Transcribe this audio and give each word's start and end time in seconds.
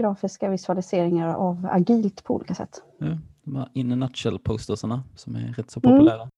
grafiska 0.00 0.50
visualiseringar 0.50 1.34
av 1.34 1.68
agilt 1.70 2.24
på 2.24 2.34
olika 2.34 2.54
sätt. 2.54 2.82
Ja, 2.98 3.18
de 3.44 3.56
här 3.56 3.68
in 3.74 3.92
a 3.92 3.96
nutshell-postersarna 3.96 5.02
som 5.14 5.36
är 5.36 5.52
rätt 5.52 5.70
så 5.70 5.80
populära. 5.80 6.20
Mm. 6.20 6.30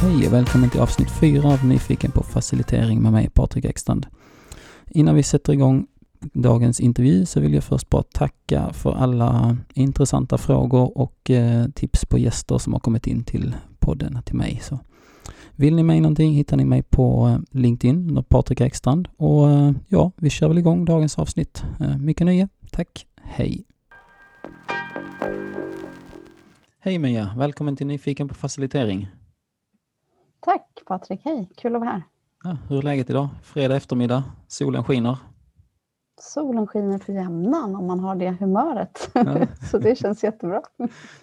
Hej 0.00 0.26
och 0.26 0.32
välkommen 0.32 0.70
till 0.70 0.80
avsnitt 0.80 1.10
4 1.20 1.48
av 1.48 1.64
Nyfiken 1.64 2.10
på 2.10 2.22
facilitering 2.22 3.02
med 3.02 3.12
mig 3.12 3.30
Patrik 3.30 3.64
Ekstrand. 3.64 4.06
Innan 4.90 5.14
vi 5.14 5.22
sätter 5.22 5.52
igång 5.52 5.86
dagens 6.32 6.80
intervju 6.80 7.26
så 7.26 7.40
vill 7.40 7.54
jag 7.54 7.64
först 7.64 7.90
bara 7.90 8.02
tacka 8.02 8.72
för 8.72 8.92
alla 8.92 9.56
intressanta 9.74 10.38
frågor 10.38 10.98
och 10.98 11.30
eh, 11.30 11.68
tips 11.68 12.04
på 12.04 12.18
gäster 12.18 12.58
som 12.58 12.72
har 12.72 12.80
kommit 12.80 13.06
in 13.06 13.24
till 13.24 13.56
podden 13.78 14.22
till 14.22 14.36
mig. 14.36 14.60
Så 14.62 14.78
vill 15.56 15.76
ni 15.76 15.82
mig 15.82 16.00
någonting 16.00 16.32
hittar 16.32 16.56
ni 16.56 16.64
mig 16.64 16.82
på 16.82 17.28
eh, 17.28 17.60
LinkedIn, 17.60 18.24
Patrik 18.28 18.60
Ekstrand. 18.60 19.08
Och 19.16 19.50
eh, 19.50 19.72
ja, 19.88 20.12
vi 20.16 20.30
kör 20.30 20.48
väl 20.48 20.58
igång 20.58 20.84
dagens 20.84 21.18
avsnitt. 21.18 21.64
Mycket 21.98 22.24
nöje. 22.24 22.48
Tack. 22.70 23.06
Hej. 23.22 23.64
Hej 26.84 26.98
Mia, 26.98 27.34
välkommen 27.36 27.76
till 27.76 27.86
Nyfiken 27.86 28.28
på 28.28 28.34
facilitering. 28.34 29.08
Tack 30.40 30.82
Patrik, 30.86 31.20
hej, 31.24 31.50
kul 31.56 31.74
att 31.74 31.80
vara 31.80 31.90
här. 31.90 32.02
Ja, 32.44 32.56
hur 32.68 32.78
är 32.78 32.82
läget 32.82 33.10
idag? 33.10 33.28
Fredag 33.42 33.76
eftermiddag, 33.76 34.24
solen 34.48 34.84
skiner. 34.84 35.16
Solen 36.20 36.66
skiner 36.66 36.98
för 36.98 37.12
jämnan 37.12 37.76
om 37.76 37.86
man 37.86 38.00
har 38.00 38.14
det 38.14 38.30
humöret. 38.30 39.10
Ja. 39.14 39.46
så 39.70 39.78
det 39.78 39.96
känns 39.96 40.24
jättebra. 40.24 40.62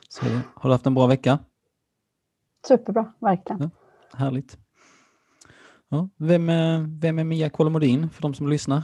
Så, 0.09 0.25
har 0.53 0.69
du 0.69 0.71
haft 0.71 0.85
en 0.85 0.93
bra 0.93 1.07
vecka? 1.07 1.39
Superbra, 2.67 3.13
verkligen. 3.19 3.61
Ja, 3.61 3.69
härligt. 4.17 4.57
Ja, 5.89 6.09
vem, 6.17 6.49
är, 6.49 6.99
vem 7.01 7.19
är 7.19 7.23
Mia 7.23 7.49
Kolomodin 7.49 8.09
för 8.09 8.21
de 8.21 8.33
som 8.33 8.49
lyssnar? 8.49 8.83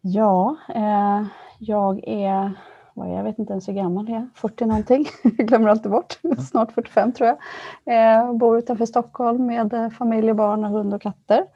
Ja, 0.00 0.56
eh, 0.74 1.26
jag 1.58 2.08
är 2.08 2.54
vad 2.98 3.18
jag 3.18 3.24
vet 3.24 3.38
inte 3.38 3.52
ens 3.52 3.68
hur 3.68 3.72
gammal 3.72 4.08
jag 4.08 4.18
är, 4.18 4.28
40 4.34 4.66
någonting, 4.66 5.06
jag 5.22 5.46
glömmer 5.46 5.68
alltid 5.68 5.90
bort, 5.90 6.18
snart 6.50 6.72
45 6.72 7.12
tror 7.12 7.28
jag. 7.28 7.38
Eh, 7.84 8.32
bor 8.32 8.58
utanför 8.58 8.86
Stockholm 8.86 9.46
med 9.46 9.92
familj, 9.98 10.34
barn, 10.34 10.64
och 10.64 10.70
hund 10.70 10.94
och 10.94 11.02
katter. 11.02 11.46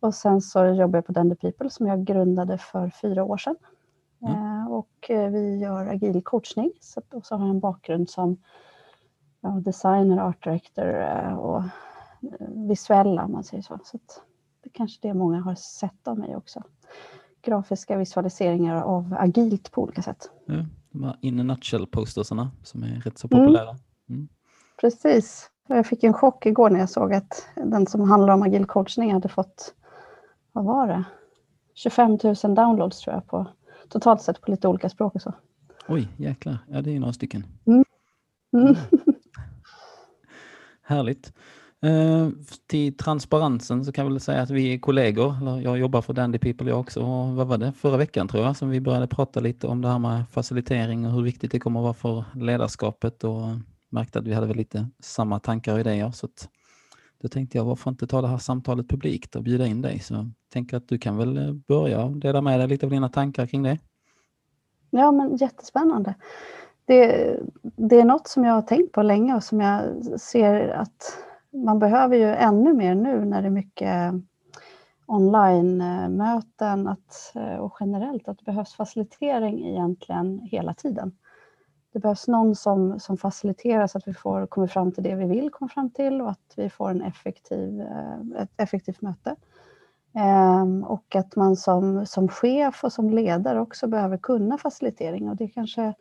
Och 0.00 0.14
sen 0.14 0.40
så 0.40 0.64
jobbar 0.64 0.96
jag 0.96 1.06
på 1.06 1.12
Dender 1.12 1.36
People 1.36 1.70
som 1.70 1.86
jag 1.86 2.04
grundade 2.04 2.58
för 2.58 2.90
fyra 3.02 3.24
år 3.24 3.36
sedan. 3.36 3.56
Mm. 4.22 4.34
Eh, 4.34 4.72
och 4.72 5.10
eh, 5.10 5.30
vi 5.30 5.58
gör 5.58 5.86
agil 5.86 6.22
coachning 6.24 6.72
så, 6.80 7.02
och 7.10 7.26
så 7.26 7.36
har 7.36 7.46
jag 7.46 7.54
en 7.54 7.60
bakgrund 7.60 8.10
som 8.10 8.36
ja, 9.40 9.48
designer, 9.48 10.18
art 10.18 10.44
director 10.44 11.00
eh, 11.00 11.34
och 11.34 11.62
visuella 12.48 13.24
om 13.24 13.32
man 13.32 13.44
säger 13.44 13.62
så. 13.62 13.78
så 13.84 13.98
det 14.62 14.68
är 14.68 14.72
kanske 14.72 15.08
det 15.08 15.14
många 15.14 15.40
har 15.40 15.54
sett 15.54 16.08
av 16.08 16.18
mig 16.18 16.36
också 16.36 16.62
grafiska 17.42 17.96
visualiseringar 17.96 18.82
av 18.82 19.16
agilt 19.18 19.72
på 19.72 19.82
olika 19.82 20.02
sätt. 20.02 20.30
Ja, 20.46 20.64
de 20.90 21.04
här 21.04 21.16
in 21.20 21.40
a 21.40 21.42
nutshell-postersarna 21.42 22.50
som 22.62 22.82
är 22.82 23.00
rätt 23.00 23.18
så 23.18 23.28
mm. 23.32 23.46
populära. 23.46 23.76
Mm. 24.08 24.28
Precis. 24.80 25.50
Jag 25.66 25.86
fick 25.86 26.04
en 26.04 26.12
chock 26.12 26.46
igår 26.46 26.70
när 26.70 26.80
jag 26.80 26.90
såg 26.90 27.14
att 27.14 27.48
den 27.54 27.86
som 27.86 28.10
handlar 28.10 28.34
om 28.34 28.42
agil 28.42 28.66
coachning 28.66 29.12
hade 29.12 29.28
fått, 29.28 29.74
vad 30.52 30.64
var 30.64 30.86
det, 30.86 31.04
25 31.74 32.18
000 32.24 32.34
downloads 32.54 33.00
tror 33.00 33.14
jag 33.14 33.26
på 33.26 33.46
totalt 33.88 34.22
sett 34.22 34.40
på 34.40 34.50
lite 34.50 34.68
olika 34.68 34.88
språk 34.88 35.14
och 35.14 35.22
så. 35.22 35.34
Oj, 35.88 36.08
jäklar. 36.16 36.58
Ja, 36.68 36.82
det 36.82 36.96
är 36.96 37.00
några 37.00 37.12
stycken. 37.12 37.44
Mm. 37.66 37.84
Mm. 38.56 38.76
Härligt. 40.82 41.32
Eh, 41.82 42.28
till 42.66 42.96
transparensen 42.96 43.84
så 43.84 43.92
kan 43.92 44.04
jag 44.04 44.10
väl 44.10 44.20
säga 44.20 44.42
att 44.42 44.50
vi 44.50 44.74
är 44.74 44.78
kollegor. 44.78 45.60
Jag 45.62 45.78
jobbar 45.78 46.02
för 46.02 46.12
Dandy 46.12 46.38
People 46.38 46.68
jag 46.68 46.80
också. 46.80 47.00
Och 47.00 47.34
vad 47.34 47.46
var 47.46 47.58
det? 47.58 47.72
Förra 47.72 47.96
veckan 47.96 48.28
tror 48.28 48.44
jag 48.44 48.56
som 48.56 48.70
vi 48.70 48.80
började 48.80 49.06
prata 49.06 49.40
lite 49.40 49.66
om 49.66 49.82
det 49.82 49.88
här 49.88 49.98
med 49.98 50.24
facilitering 50.30 51.06
och 51.06 51.12
hur 51.12 51.22
viktigt 51.22 51.52
det 51.52 51.58
kommer 51.58 51.80
att 51.80 51.84
vara 51.84 51.94
för 51.94 52.24
ledarskapet 52.34 53.24
och 53.24 53.42
märkte 53.90 54.18
att 54.18 54.26
vi 54.26 54.34
hade 54.34 54.46
väl 54.46 54.56
lite 54.56 54.88
samma 55.00 55.38
tankar 55.38 55.72
och 55.72 55.80
idéer. 55.80 56.10
Så 56.10 56.26
att, 56.26 56.48
då 57.22 57.28
tänkte 57.28 57.58
jag 57.58 57.64
varför 57.64 57.90
inte 57.90 58.06
ta 58.06 58.20
det 58.20 58.28
här 58.28 58.38
samtalet 58.38 58.88
publikt 58.88 59.36
och 59.36 59.42
bjuda 59.42 59.66
in 59.66 59.82
dig. 59.82 59.98
Så 59.98 60.14
jag 60.14 60.30
tänker 60.52 60.76
att 60.76 60.88
du 60.88 60.98
kan 60.98 61.16
väl 61.16 61.36
eh, 61.36 61.52
börja 61.52 62.04
och 62.04 62.16
dela 62.16 62.40
med 62.40 62.60
dig 62.60 62.68
lite 62.68 62.86
av 62.86 62.90
dina 62.92 63.08
tankar 63.08 63.46
kring 63.46 63.62
det. 63.62 63.78
Ja, 64.90 65.12
men 65.12 65.36
jättespännande. 65.36 66.14
Det, 66.84 67.36
det 67.62 68.00
är 68.00 68.04
något 68.04 68.28
som 68.28 68.44
jag 68.44 68.54
har 68.54 68.62
tänkt 68.62 68.92
på 68.92 69.02
länge 69.02 69.34
och 69.34 69.44
som 69.44 69.60
jag 69.60 70.04
ser 70.20 70.68
att 70.68 71.18
man 71.52 71.78
behöver 71.78 72.16
ju 72.16 72.34
ännu 72.34 72.72
mer 72.72 72.94
nu 72.94 73.24
när 73.24 73.42
det 73.42 73.48
är 73.48 73.50
mycket 73.50 74.12
eh, 74.12 74.18
online-möten 75.06 76.88
att, 76.88 77.32
eh, 77.34 77.56
och 77.56 77.76
generellt 77.80 78.28
att 78.28 78.38
det 78.38 78.44
behövs 78.44 78.74
facilitering 78.74 79.66
egentligen 79.66 80.40
hela 80.40 80.74
tiden. 80.74 81.12
Det 81.92 81.98
behövs 81.98 82.28
någon 82.28 82.54
som, 82.56 83.00
som 83.00 83.16
faciliterar 83.16 83.86
så 83.86 83.98
att 83.98 84.08
vi 84.08 84.14
får, 84.14 84.46
kommer 84.46 84.66
fram 84.66 84.92
till 84.92 85.02
det 85.02 85.14
vi 85.14 85.26
vill 85.26 85.50
komma 85.50 85.68
fram 85.68 85.90
till 85.90 86.20
och 86.20 86.30
att 86.30 86.54
vi 86.56 86.70
får 86.70 86.90
en 86.90 87.02
effektiv, 87.02 87.80
eh, 87.80 88.42
ett 88.42 88.50
effektivt 88.56 89.00
möte. 89.00 89.36
Ehm, 90.14 90.84
och 90.84 91.16
att 91.16 91.36
man 91.36 91.56
som, 91.56 92.06
som 92.06 92.28
chef 92.28 92.84
och 92.84 92.92
som 92.92 93.10
ledare 93.10 93.60
också 93.60 93.86
behöver 93.86 94.18
kunna 94.18 94.58
facilitering 94.58 95.28
och 95.28 95.36
det 95.36 95.44
är 95.44 95.48
kanske 95.48 95.94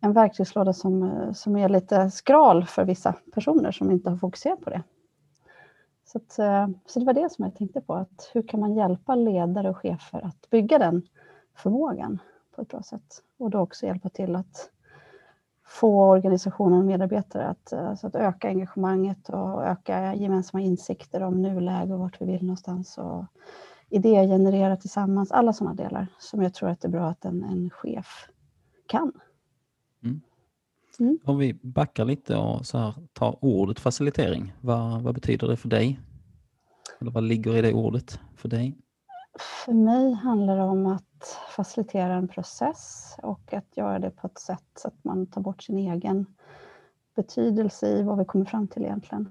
en 0.00 0.12
verktygslåda 0.12 0.72
som, 0.72 1.02
eh, 1.02 1.32
som 1.32 1.56
är 1.56 1.68
lite 1.68 2.10
skral 2.10 2.64
för 2.64 2.84
vissa 2.84 3.14
personer 3.34 3.72
som 3.72 3.90
inte 3.90 4.10
har 4.10 4.16
fokuserat 4.16 4.60
på 4.60 4.70
det. 4.70 4.82
Så, 6.04 6.18
att, 6.18 6.38
eh, 6.38 6.68
så 6.86 6.98
det 6.98 7.06
var 7.06 7.12
det 7.12 7.32
som 7.32 7.44
jag 7.44 7.54
tänkte 7.54 7.80
på, 7.80 7.94
att 7.94 8.30
hur 8.34 8.48
kan 8.48 8.60
man 8.60 8.74
hjälpa 8.74 9.14
ledare 9.14 9.70
och 9.70 9.76
chefer 9.76 10.26
att 10.26 10.50
bygga 10.50 10.78
den 10.78 11.02
förmågan 11.56 12.18
på 12.54 12.62
ett 12.62 12.68
bra 12.68 12.82
sätt 12.82 13.22
och 13.38 13.50
då 13.50 13.58
också 13.58 13.86
hjälpa 13.86 14.08
till 14.08 14.36
att 14.36 14.70
få 15.80 16.10
organisationen 16.10 16.78
och 16.78 16.84
medarbetare 16.84 17.46
att, 17.46 17.72
alltså 17.72 18.06
att 18.06 18.14
öka 18.14 18.48
engagemanget 18.48 19.28
och 19.28 19.64
öka 19.64 20.14
gemensamma 20.14 20.62
insikter 20.62 21.22
om 21.22 21.42
nuläge 21.42 21.92
och 21.92 22.00
vart 22.00 22.20
vi 22.20 22.26
vill 22.26 22.42
någonstans 22.42 22.98
och 22.98 23.24
idéer 23.88 24.26
generera 24.26 24.76
tillsammans, 24.76 25.32
alla 25.32 25.52
sådana 25.52 25.74
delar 25.74 26.06
som 26.18 26.42
jag 26.42 26.54
tror 26.54 26.68
att 26.68 26.80
det 26.80 26.88
är 26.88 26.92
bra 26.92 27.06
att 27.06 27.24
en, 27.24 27.44
en 27.44 27.70
chef 27.70 28.28
kan. 28.86 29.12
Mm. 30.04 30.20
Mm. 30.98 31.18
Om 31.24 31.38
vi 31.38 31.54
backar 31.54 32.04
lite 32.04 32.36
och 32.36 32.66
så 32.66 32.78
här, 32.78 32.94
tar 33.12 33.44
ordet 33.44 33.80
facilitering, 33.80 34.52
vad, 34.60 35.02
vad 35.02 35.14
betyder 35.14 35.48
det 35.48 35.56
för 35.56 35.68
dig? 35.68 36.00
Eller 37.00 37.10
vad 37.10 37.24
ligger 37.24 37.56
i 37.56 37.62
det 37.62 37.72
ordet 37.72 38.20
för 38.36 38.48
dig? 38.48 38.76
För 39.38 39.72
mig 39.72 40.12
handlar 40.12 40.56
det 40.56 40.62
om 40.62 40.86
att 40.86 41.38
facilitera 41.56 42.14
en 42.14 42.28
process 42.28 43.16
och 43.22 43.54
att 43.54 43.76
göra 43.76 43.98
det 43.98 44.10
på 44.10 44.26
ett 44.26 44.38
sätt 44.38 44.64
så 44.74 44.88
att 44.88 45.04
man 45.04 45.26
tar 45.26 45.40
bort 45.40 45.62
sin 45.62 45.78
egen 45.78 46.26
betydelse 47.16 47.88
i 47.88 48.02
vad 48.02 48.18
vi 48.18 48.24
kommer 48.24 48.44
fram 48.44 48.68
till 48.68 48.82
egentligen. 48.82 49.28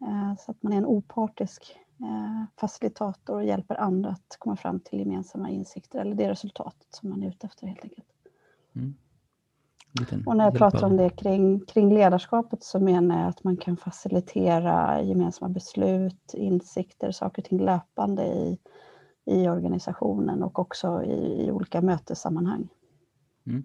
Eh, 0.00 0.34
så 0.38 0.50
att 0.50 0.62
man 0.62 0.72
är 0.72 0.76
en 0.76 0.86
opartisk 0.86 1.76
eh, 2.00 2.44
facilitator 2.56 3.34
och 3.34 3.44
hjälper 3.44 3.80
andra 3.80 4.10
att 4.10 4.36
komma 4.38 4.56
fram 4.56 4.80
till 4.80 4.98
gemensamma 4.98 5.50
insikter 5.50 5.98
eller 5.98 6.14
det 6.14 6.28
resultatet 6.28 6.88
som 6.90 7.10
man 7.10 7.22
är 7.22 7.28
ute 7.28 7.46
efter 7.46 7.66
helt 7.66 7.84
enkelt. 7.84 8.06
Mm. 8.74 8.94
Och 10.26 10.36
när 10.36 10.44
jag 10.44 10.54
pratar 10.54 10.86
om 10.86 10.96
det 10.96 11.10
kring, 11.10 11.60
kring 11.60 11.94
ledarskapet 11.94 12.64
så 12.64 12.80
menar 12.80 13.20
jag 13.20 13.28
att 13.28 13.44
man 13.44 13.56
kan 13.56 13.76
facilitera 13.76 15.02
gemensamma 15.02 15.48
beslut, 15.48 16.34
insikter, 16.34 17.10
saker 17.10 17.42
och 17.42 17.48
ting 17.48 17.58
löpande 17.58 18.24
i, 18.26 18.58
i 19.30 19.48
organisationen 19.48 20.42
och 20.42 20.58
också 20.58 21.02
i, 21.04 21.46
i 21.46 21.50
olika 21.50 21.80
mötessammanhang. 21.80 22.68
Mm. 23.46 23.64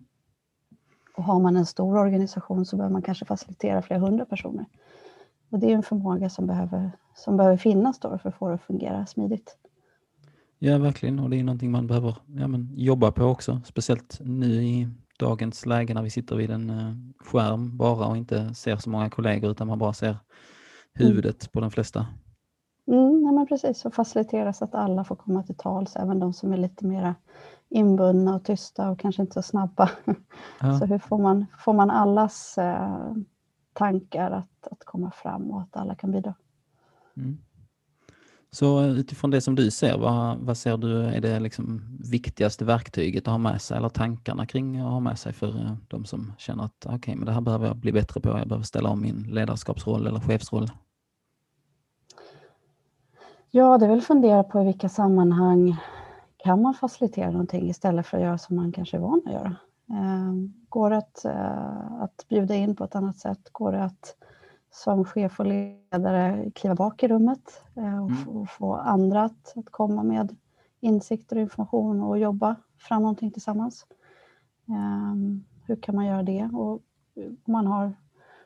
Och 1.18 1.24
har 1.24 1.40
man 1.40 1.56
en 1.56 1.66
stor 1.66 1.98
organisation 1.98 2.66
så 2.66 2.76
behöver 2.76 2.94
man 2.94 3.02
kanske 3.02 3.26
facilitera 3.26 3.82
flera 3.82 4.00
hundra 4.00 4.26
personer. 4.26 4.66
Och 5.50 5.60
det 5.60 5.72
är 5.72 5.76
en 5.76 5.84
förmåga 5.84 6.30
som 6.30 6.48
behöver, 6.48 6.92
som 7.16 7.38
behöver 7.38 7.58
finnas 7.58 8.00
då 8.00 8.18
för 8.18 8.30
att 8.30 8.36
få 8.36 8.48
det 8.48 8.56
att 8.56 8.62
fungera 8.62 9.06
smidigt. 9.06 9.58
Ja, 10.60 10.78
verkligen. 10.78 11.20
Och 11.20 11.30
det 11.30 11.40
är 11.40 11.44
någonting 11.44 11.72
man 11.72 11.88
behöver 11.88 12.18
ja, 12.26 12.48
men, 12.48 12.70
jobba 12.76 13.12
på 13.12 13.24
också, 13.24 13.62
speciellt 13.66 14.20
nu 14.24 14.64
i 14.64 14.90
dagens 15.20 15.66
läge 15.66 15.94
när 15.94 16.04
vi 16.04 16.10
sitter 16.10 16.36
vid 16.36 16.52
en 16.52 16.70
eh, 16.70 16.94
skärm 17.20 17.78
bara 17.78 18.08
och 18.08 18.18
inte 18.18 18.54
ser 18.54 18.78
så 18.78 18.90
många 18.90 19.10
kollegor 19.10 19.52
utan 19.52 19.68
man 19.68 19.80
bara 19.80 19.94
ser 19.94 20.08
mm. 20.08 20.18
huvudet 20.94 21.44
mm. 21.44 21.52
på 21.52 21.60
de 21.60 21.72
flesta. 21.72 22.08
Mm, 22.88 23.24
nej 23.24 23.34
men 23.34 23.48
precis, 23.48 23.86
och 23.86 23.94
facilitera 23.94 24.54
så 24.54 24.66
att 24.66 24.76
alla 24.76 25.04
får 25.04 25.16
komma 25.16 25.44
till 25.44 25.56
tals, 25.56 25.96
även 25.96 26.20
de 26.20 26.34
som 26.34 26.54
är 26.54 26.58
lite 26.58 26.86
mer 26.86 27.16
inbundna 27.70 28.36
och 28.36 28.44
tysta 28.44 28.90
och 28.90 29.00
kanske 29.00 29.22
inte 29.22 29.34
så 29.34 29.42
snabba. 29.42 29.90
Ja. 30.60 30.80
Så 30.80 30.86
hur 30.86 31.00
får 31.00 31.18
man, 31.18 31.46
får 31.60 31.74
man 31.74 31.90
allas 31.90 32.58
eh, 32.58 33.14
tankar 33.74 34.32
att, 34.32 34.68
att 34.72 34.86
komma 34.86 35.12
fram 35.12 35.52
och 35.52 35.62
att 35.62 35.78
alla 35.78 35.96
kan 35.96 36.12
bidra? 36.12 36.34
Mm. 37.18 37.38
Så 38.52 38.84
utifrån 38.84 39.32
det 39.32 39.42
som 39.42 39.56
du 39.56 39.72
ser, 39.72 39.98
vad, 39.98 40.38
vad 40.38 40.58
ser 40.58 40.78
du 40.78 41.02
är 41.02 41.22
det 41.22 41.40
liksom 41.40 41.82
viktigaste 42.00 42.66
verktyget 42.66 43.28
att 43.28 43.32
ha 43.32 43.38
med 43.38 43.62
sig 43.62 43.78
eller 43.78 43.90
tankarna 43.90 44.46
kring 44.46 44.78
att 44.78 44.92
ha 44.92 45.00
med 45.00 45.20
sig 45.20 45.34
för 45.34 45.48
eh, 45.48 45.74
de 45.88 46.06
som 46.06 46.34
känner 46.38 46.64
att 46.64 46.86
okej, 46.86 46.98
okay, 46.98 47.16
men 47.16 47.26
det 47.26 47.32
här 47.32 47.42
behöver 47.42 47.68
jag 47.68 47.78
bli 47.78 47.92
bättre 47.92 48.22
på, 48.22 48.30
jag 48.30 48.48
behöver 48.48 48.66
ställa 48.66 48.90
om 48.90 49.02
min 49.02 49.24
ledarskapsroll 49.24 50.08
eller 50.08 50.20
chefsroll? 50.20 50.70
Ja, 53.58 53.78
det 53.78 53.86
är 53.86 53.90
väl 53.90 54.02
fundera 54.02 54.44
på 54.44 54.62
i 54.62 54.66
vilka 54.66 54.90
sammanhang 54.90 55.76
kan 56.38 56.62
man 56.62 56.74
facilitera 56.74 57.32
någonting 57.32 57.70
istället 57.70 58.08
för 58.08 58.18
att 58.18 58.24
göra 58.24 58.38
som 58.38 58.56
man 58.56 58.72
kanske 58.72 58.98
är 58.98 59.02
van 59.02 59.22
att 59.26 59.34
göra. 59.34 59.56
Ehm, 59.90 60.54
går 60.70 60.90
det 60.90 60.98
att, 60.98 61.26
eh, 61.26 62.02
att 62.02 62.26
bjuda 62.30 62.56
in 62.56 62.76
på 62.76 62.84
ett 62.84 62.96
annat 62.96 63.18
sätt? 63.18 63.50
Går 63.52 63.72
det 63.72 63.84
att 63.84 64.16
som 64.72 65.06
chef 65.06 65.40
och 65.40 65.46
ledare 65.46 66.52
kliva 66.56 66.76
bak 66.76 67.04
i 67.04 67.08
rummet 67.08 67.64
eh, 67.76 68.04
och, 68.04 68.12
mm. 68.12 68.30
och 68.30 68.50
få 68.50 68.76
andra 68.76 69.24
att, 69.24 69.54
att, 69.56 69.70
komma 69.72 70.04
med 70.04 70.36
insikter 70.80 71.36
och 71.36 71.42
information 71.42 72.02
och 72.02 72.20
jobba 72.20 72.56
fram 72.78 73.02
någonting 73.02 73.32
tillsammans. 73.32 73.86
Um, 74.66 75.46
hur 75.66 75.76
kan 75.76 75.96
man 75.96 76.06
göra 76.06 76.24
det? 76.24 76.50
Och 76.54 76.82
om 77.16 77.54
man 77.54 77.68
har 77.68 77.94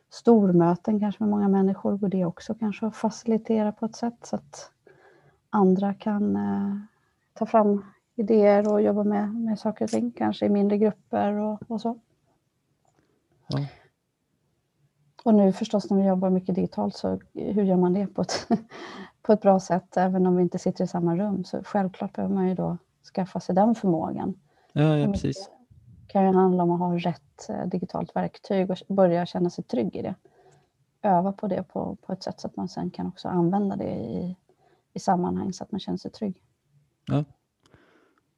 stormöten 0.09 0.99
kanske 0.99 1.23
med 1.23 1.29
många 1.29 1.47
människor, 1.47 1.97
går 1.97 2.09
det 2.09 2.25
också 2.25 2.53
kanske 2.53 2.87
att 2.87 2.95
facilitera 2.95 3.71
på 3.71 3.85
ett 3.85 3.95
sätt 3.95 4.17
så 4.23 4.35
att 4.35 4.71
andra 5.49 5.93
kan 5.93 6.35
uh, 6.35 6.77
ta 7.33 7.45
fram 7.45 7.85
idéer 8.15 8.73
och 8.73 8.81
jobba 8.81 9.03
med, 9.03 9.35
med 9.35 9.59
saker 9.59 9.85
och 9.85 9.91
ting, 9.91 10.11
kanske 10.11 10.45
i 10.45 10.49
mindre 10.49 10.77
grupper 10.77 11.33
och, 11.33 11.59
och 11.67 11.81
så. 11.81 11.99
Ja. 13.47 13.59
Och 15.23 15.33
nu 15.33 15.53
förstås 15.53 15.89
när 15.89 15.97
vi 15.97 16.07
jobbar 16.07 16.29
mycket 16.29 16.55
digitalt, 16.55 16.95
så 16.95 17.19
hur 17.33 17.63
gör 17.63 17.75
man 17.75 17.93
det 17.93 18.07
på 18.07 18.21
ett, 18.21 18.47
på 19.21 19.33
ett 19.33 19.41
bra 19.41 19.59
sätt, 19.59 19.97
även 19.97 20.25
om 20.25 20.35
vi 20.35 20.41
inte 20.41 20.59
sitter 20.59 20.83
i 20.83 20.87
samma 20.87 21.15
rum? 21.15 21.43
Så 21.43 21.63
självklart 21.63 22.13
behöver 22.13 22.35
man 22.35 22.47
ju 22.47 22.55
då 22.55 22.77
skaffa 23.13 23.39
sig 23.39 23.55
den 23.55 23.75
förmågan. 23.75 24.39
Ja, 24.73 24.97
ja 24.97 25.11
precis. 25.11 25.49
Det 26.05 26.13
kan 26.13 26.25
ju 26.25 26.33
handla 26.33 26.63
om 26.63 26.71
att 26.71 26.79
ha 26.79 26.97
rätt 26.97 27.49
eh, 27.49 27.65
digitalt 27.65 28.15
verktyg 28.15 28.71
och 28.71 28.77
börja 28.87 29.25
känna 29.25 29.49
sig 29.49 29.63
trygg 29.63 29.95
i 29.95 30.01
det. 30.01 30.15
Öva 31.01 31.31
på 31.31 31.47
det 31.47 31.63
på, 31.63 31.97
på 32.01 32.13
ett 32.13 32.23
sätt 32.23 32.39
så 32.39 32.47
att 32.47 32.55
man 32.55 32.69
sen 32.69 32.89
kan 32.89 33.07
också 33.07 33.27
använda 33.27 33.75
det 33.75 33.95
i, 33.95 34.35
i 34.99 35.01
sammanhang 35.01 35.53
så 35.53 35.63
att 35.63 35.71
man 35.71 35.79
känner 35.79 35.97
sig 35.97 36.11
trygg. 36.11 36.41
Ja, 37.07 37.23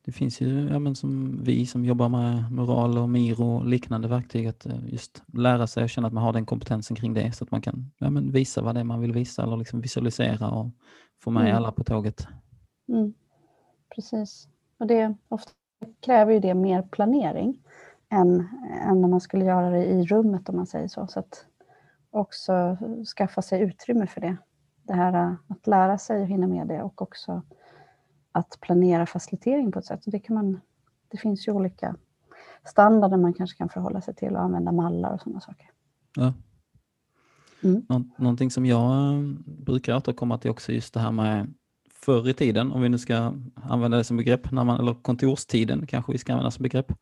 det 0.06 0.12
finns 0.12 0.42
ju, 0.42 0.70
ja, 0.70 0.80
men 0.80 0.96
som 0.96 1.40
vi 1.44 1.66
som 1.66 1.86
jobbar 1.86 2.10
med 2.10 2.52
moral 2.52 2.98
och 2.98 3.10
MIR 3.10 3.42
och 3.42 3.66
liknande 3.66 4.08
verktyg, 4.08 4.48
att 4.48 4.66
eh, 4.66 4.86
just 4.86 5.24
lära 5.34 5.68
sig 5.68 5.84
och 5.84 5.90
känna 5.90 6.08
att 6.08 6.14
man 6.14 6.24
har 6.24 6.34
den 6.34 6.46
kompetensen 6.46 6.96
kring 6.96 7.14
det 7.14 7.32
så 7.32 7.44
att 7.44 7.52
man 7.52 7.62
kan 7.62 7.92
ja, 7.98 8.10
men 8.10 8.32
visa 8.32 8.62
vad 8.62 8.76
det 8.76 8.80
är 8.80 8.84
man 8.84 9.02
vill 9.02 9.12
visa 9.12 9.44
eller 9.44 9.58
liksom 9.58 9.82
visualisera 9.82 10.50
och 10.50 10.70
få 11.24 11.32
med 11.32 11.44
mm. 11.44 11.56
alla 11.58 11.72
på 11.72 11.84
tåget. 11.84 12.28
Mm. 12.88 13.14
Precis. 13.96 14.48
Och 14.80 14.88
det 14.88 15.16
ofta 15.28 15.52
kräver 16.00 16.34
ju 16.34 16.40
det 16.40 16.54
mer 16.54 16.82
planering 16.82 17.60
än, 18.10 18.48
än 18.90 19.02
när 19.02 19.08
man 19.08 19.22
skulle 19.22 19.46
göra 19.46 19.70
det 19.70 19.86
i 19.86 20.06
rummet 20.06 20.50
om 20.50 20.56
man 20.56 20.68
säger 20.68 20.88
så. 20.88 21.08
Så 21.08 21.20
att 21.20 21.46
också 22.12 22.78
skaffa 23.18 23.42
sig 23.42 23.62
utrymme 23.62 24.08
för 24.08 24.22
det. 24.22 24.38
Det 24.84 24.94
här 24.94 25.14
eh, 25.14 25.34
att 25.48 25.68
lära 25.68 25.98
sig 25.98 26.22
och 26.22 26.28
hinna 26.28 26.48
med 26.48 26.68
det 26.68 26.84
och 26.84 27.02
också 27.02 27.42
att 28.32 28.58
planera 28.62 29.06
facilitering 29.06 29.72
på 29.72 29.80
ett 29.80 29.86
sätt. 29.86 30.02
det, 30.06 30.20
kan 30.20 30.36
man, 30.36 30.62
det 31.08 31.18
finns 31.18 31.48
ju 31.48 31.52
olika 31.52 31.96
standarder 32.66 33.18
man 33.18 33.34
kanske 33.34 33.58
kan 33.58 33.70
förhålla 33.70 34.02
sig 34.02 34.16
till 34.16 34.36
och 34.36 34.42
använda 34.42 34.72
mallar 34.72 35.14
och 35.14 35.22
sådana 35.22 35.42
saker. 35.42 35.70
Ja. 36.16 36.34
Mm. 37.64 37.86
Nå 37.90 38.04
någonting 38.18 38.52
som 38.52 38.66
jag 38.66 39.14
eh, 39.14 39.20
brukar 39.46 39.96
återkomma 39.96 40.38
till 40.38 40.52
också 40.52 40.72
just 40.72 40.94
det 40.94 41.00
här 41.00 41.12
med 41.12 41.54
förr 41.94 42.30
i 42.30 42.34
tiden, 42.34 42.72
om 42.72 42.82
vi 42.82 42.90
nu 42.90 42.98
ska 42.98 43.34
använda 43.56 43.98
det 43.98 44.04
som 44.04 44.18
begrepp, 44.18 44.52
när 44.52 44.64
man, 44.64 44.80
eller 44.80 44.94
kontorstiden 44.94 45.88
kanske 45.88 46.12
vi 46.12 46.18
ska 46.18 46.34
använda 46.34 46.52
som 46.52 46.64
begrepp. 46.64 46.94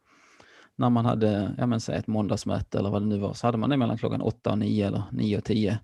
När 0.76 0.90
man 0.90 1.06
hade, 1.06 1.56
ja 1.58 1.66
men 1.66 1.82
säg 1.82 1.98
ett 1.98 2.08
måndagsmöte 2.08 2.80
eller 2.80 2.90
vad 2.90 3.02
det 3.02 3.08
nu 3.08 3.18
var, 3.18 3.34
så 3.34 3.48
hade 3.48 3.58
man 3.58 3.70
det 3.70 3.78
mellan 3.78 3.98
klockan 3.98 4.22
8 4.22 4.52
och 4.52 4.58
9 4.58 4.88
eller 4.88 5.04
9 5.12 5.38
och 5.38 5.44
10. 5.44 5.80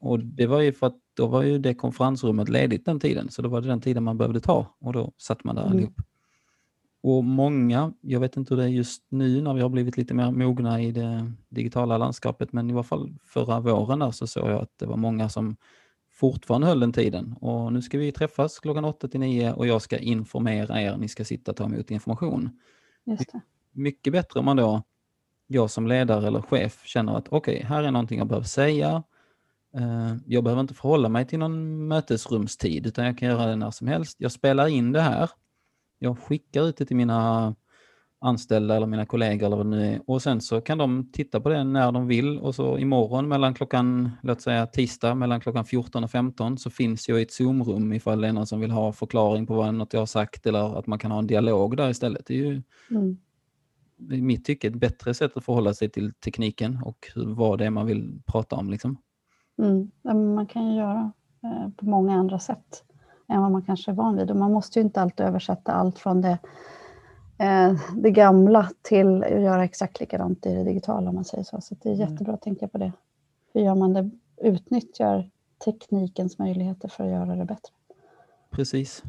Och 0.00 0.18
det 0.18 0.46
var 0.46 0.60
ju 0.60 0.72
för 0.72 0.86
att 0.86 0.98
då 1.20 1.26
var 1.26 1.42
ju 1.42 1.58
det 1.58 1.74
konferensrummet 1.74 2.48
ledigt 2.48 2.84
den 2.84 3.00
tiden, 3.00 3.28
så 3.28 3.42
då 3.42 3.48
var 3.48 3.60
det 3.60 3.68
den 3.68 3.80
tiden 3.80 4.02
man 4.02 4.18
behövde 4.18 4.40
ta 4.40 4.66
och 4.78 4.92
då 4.92 5.12
satt 5.16 5.44
man 5.44 5.54
där 5.54 5.62
mm. 5.62 5.72
allihop. 5.72 6.00
Och 7.02 7.24
många, 7.24 7.92
jag 8.00 8.20
vet 8.20 8.36
inte 8.36 8.54
hur 8.54 8.62
det 8.62 8.66
är 8.66 8.68
just 8.68 9.02
nu 9.08 9.42
när 9.42 9.54
vi 9.54 9.60
har 9.60 9.68
blivit 9.68 9.96
lite 9.96 10.14
mer 10.14 10.30
mogna 10.30 10.82
i 10.82 10.92
det 10.92 11.32
digitala 11.48 11.98
landskapet, 11.98 12.52
men 12.52 12.70
i 12.70 12.72
alla 12.72 12.82
fall 12.82 13.14
förra 13.24 13.60
våren 13.60 13.98
där 13.98 14.10
så 14.10 14.26
såg 14.26 14.50
jag 14.50 14.62
att 14.62 14.78
det 14.78 14.86
var 14.86 14.96
många 14.96 15.28
som 15.28 15.56
fortfarande 16.12 16.66
höll 16.66 16.80
den 16.80 16.92
tiden. 16.92 17.34
Och 17.40 17.72
nu 17.72 17.82
ska 17.82 17.98
vi 17.98 18.12
träffas 18.12 18.58
klockan 18.58 18.84
8 18.84 19.08
till 19.08 19.20
9 19.20 19.52
och 19.52 19.66
jag 19.66 19.82
ska 19.82 19.98
informera 19.98 20.82
er, 20.82 20.96
ni 20.96 21.08
ska 21.08 21.24
sitta 21.24 21.50
och 21.50 21.56
ta 21.56 21.64
emot 21.64 21.90
information. 21.90 22.50
Just 23.04 23.32
det. 23.32 23.40
Mycket 23.72 24.12
bättre 24.12 24.40
om 24.40 24.44
man 24.44 24.56
då, 24.56 24.82
jag 25.46 25.70
som 25.70 25.86
ledare 25.86 26.26
eller 26.26 26.42
chef 26.42 26.82
känner 26.86 27.16
att 27.16 27.28
okej, 27.28 27.54
okay, 27.54 27.66
här 27.66 27.82
är 27.82 27.90
någonting 27.90 28.18
jag 28.18 28.28
behöver 28.28 28.46
säga, 28.46 29.02
jag 30.26 30.44
behöver 30.44 30.60
inte 30.60 30.74
förhålla 30.74 31.08
mig 31.08 31.26
till 31.26 31.38
någon 31.38 31.88
mötesrumstid 31.88 32.86
utan 32.86 33.04
jag 33.04 33.18
kan 33.18 33.28
göra 33.28 33.46
det 33.46 33.56
när 33.56 33.70
som 33.70 33.86
helst. 33.86 34.16
Jag 34.20 34.32
spelar 34.32 34.66
in 34.66 34.92
det 34.92 35.00
här. 35.00 35.30
Jag 35.98 36.18
skickar 36.18 36.68
ut 36.68 36.76
det 36.76 36.86
till 36.86 36.96
mina 36.96 37.54
anställda 38.20 38.76
eller 38.76 38.86
mina 38.86 39.06
kollegor 39.06 39.46
eller 39.46 39.56
vad 39.56 39.66
det 39.66 39.70
nu 39.70 39.86
är 39.86 40.00
och 40.06 40.22
sen 40.22 40.40
så 40.40 40.60
kan 40.60 40.78
de 40.78 41.10
titta 41.12 41.40
på 41.40 41.48
det 41.48 41.64
när 41.64 41.92
de 41.92 42.06
vill 42.06 42.38
och 42.38 42.54
så 42.54 42.78
imorgon 42.78 43.28
mellan 43.28 43.54
klockan, 43.54 44.10
låt 44.22 44.40
säga 44.40 44.66
tisdag 44.66 45.14
mellan 45.14 45.40
klockan 45.40 45.64
14 45.64 46.04
och 46.04 46.10
15 46.10 46.58
så 46.58 46.70
finns 46.70 47.08
jag 47.08 47.18
i 47.18 47.22
ett 47.22 47.32
Zoom-rum 47.32 47.92
ifall 47.92 48.20
det 48.20 48.28
är 48.28 48.32
någon 48.32 48.46
som 48.46 48.60
vill 48.60 48.70
ha 48.70 48.92
förklaring 48.92 49.46
på 49.46 49.54
vad 49.54 49.74
något 49.74 49.92
jag 49.92 50.00
har 50.00 50.06
sagt 50.06 50.46
eller 50.46 50.78
att 50.78 50.86
man 50.86 50.98
kan 50.98 51.10
ha 51.10 51.18
en 51.18 51.26
dialog 51.26 51.76
där 51.76 51.90
istället. 51.90 52.26
Det 52.26 52.34
är 52.34 52.38
ju 52.38 52.62
mm. 52.90 53.18
i 54.10 54.22
mitt 54.22 54.44
tycke 54.44 54.68
ett 54.68 54.74
bättre 54.74 55.14
sätt 55.14 55.36
att 55.36 55.44
förhålla 55.44 55.74
sig 55.74 55.90
till 55.90 56.12
tekniken 56.14 56.78
och 56.84 57.10
vad 57.14 57.58
det 57.58 57.66
är 57.66 57.70
man 57.70 57.86
vill 57.86 58.22
prata 58.26 58.56
om. 58.56 58.70
Liksom. 58.70 58.96
Mm. 59.60 59.90
Man 60.34 60.46
kan 60.46 60.68
ju 60.68 60.76
göra 60.76 61.12
eh, 61.42 61.68
på 61.76 61.84
många 61.84 62.14
andra 62.14 62.38
sätt 62.38 62.84
än 63.28 63.42
vad 63.42 63.50
man 63.50 63.62
kanske 63.62 63.90
är 63.90 63.94
van 63.94 64.16
vid. 64.16 64.30
Och 64.30 64.36
man 64.36 64.52
måste 64.52 64.78
ju 64.78 64.84
inte 64.84 65.00
alltid 65.00 65.26
översätta 65.26 65.72
allt 65.72 65.98
från 65.98 66.20
det, 66.20 66.38
eh, 67.38 67.74
det 67.96 68.10
gamla 68.10 68.70
till 68.82 69.24
att 69.24 69.42
göra 69.42 69.64
exakt 69.64 70.00
likadant 70.00 70.46
i 70.46 70.54
det 70.54 70.64
digitala 70.64 71.08
om 71.08 71.14
man 71.14 71.24
säger 71.24 71.44
så. 71.44 71.60
Så 71.60 71.74
det 71.82 71.88
är 71.88 71.94
mm. 71.94 72.10
jättebra 72.10 72.34
att 72.34 72.42
tänka 72.42 72.68
på 72.68 72.78
det. 72.78 72.92
Hur 73.52 73.60
gör 73.60 73.74
man 73.74 73.92
det? 73.92 74.10
Utnyttjar 74.36 75.30
teknikens 75.64 76.38
möjligheter 76.38 76.88
för 76.88 77.04
att 77.04 77.10
göra 77.10 77.36
det 77.36 77.44
bättre. 77.44 77.72
Precis. 78.50 79.02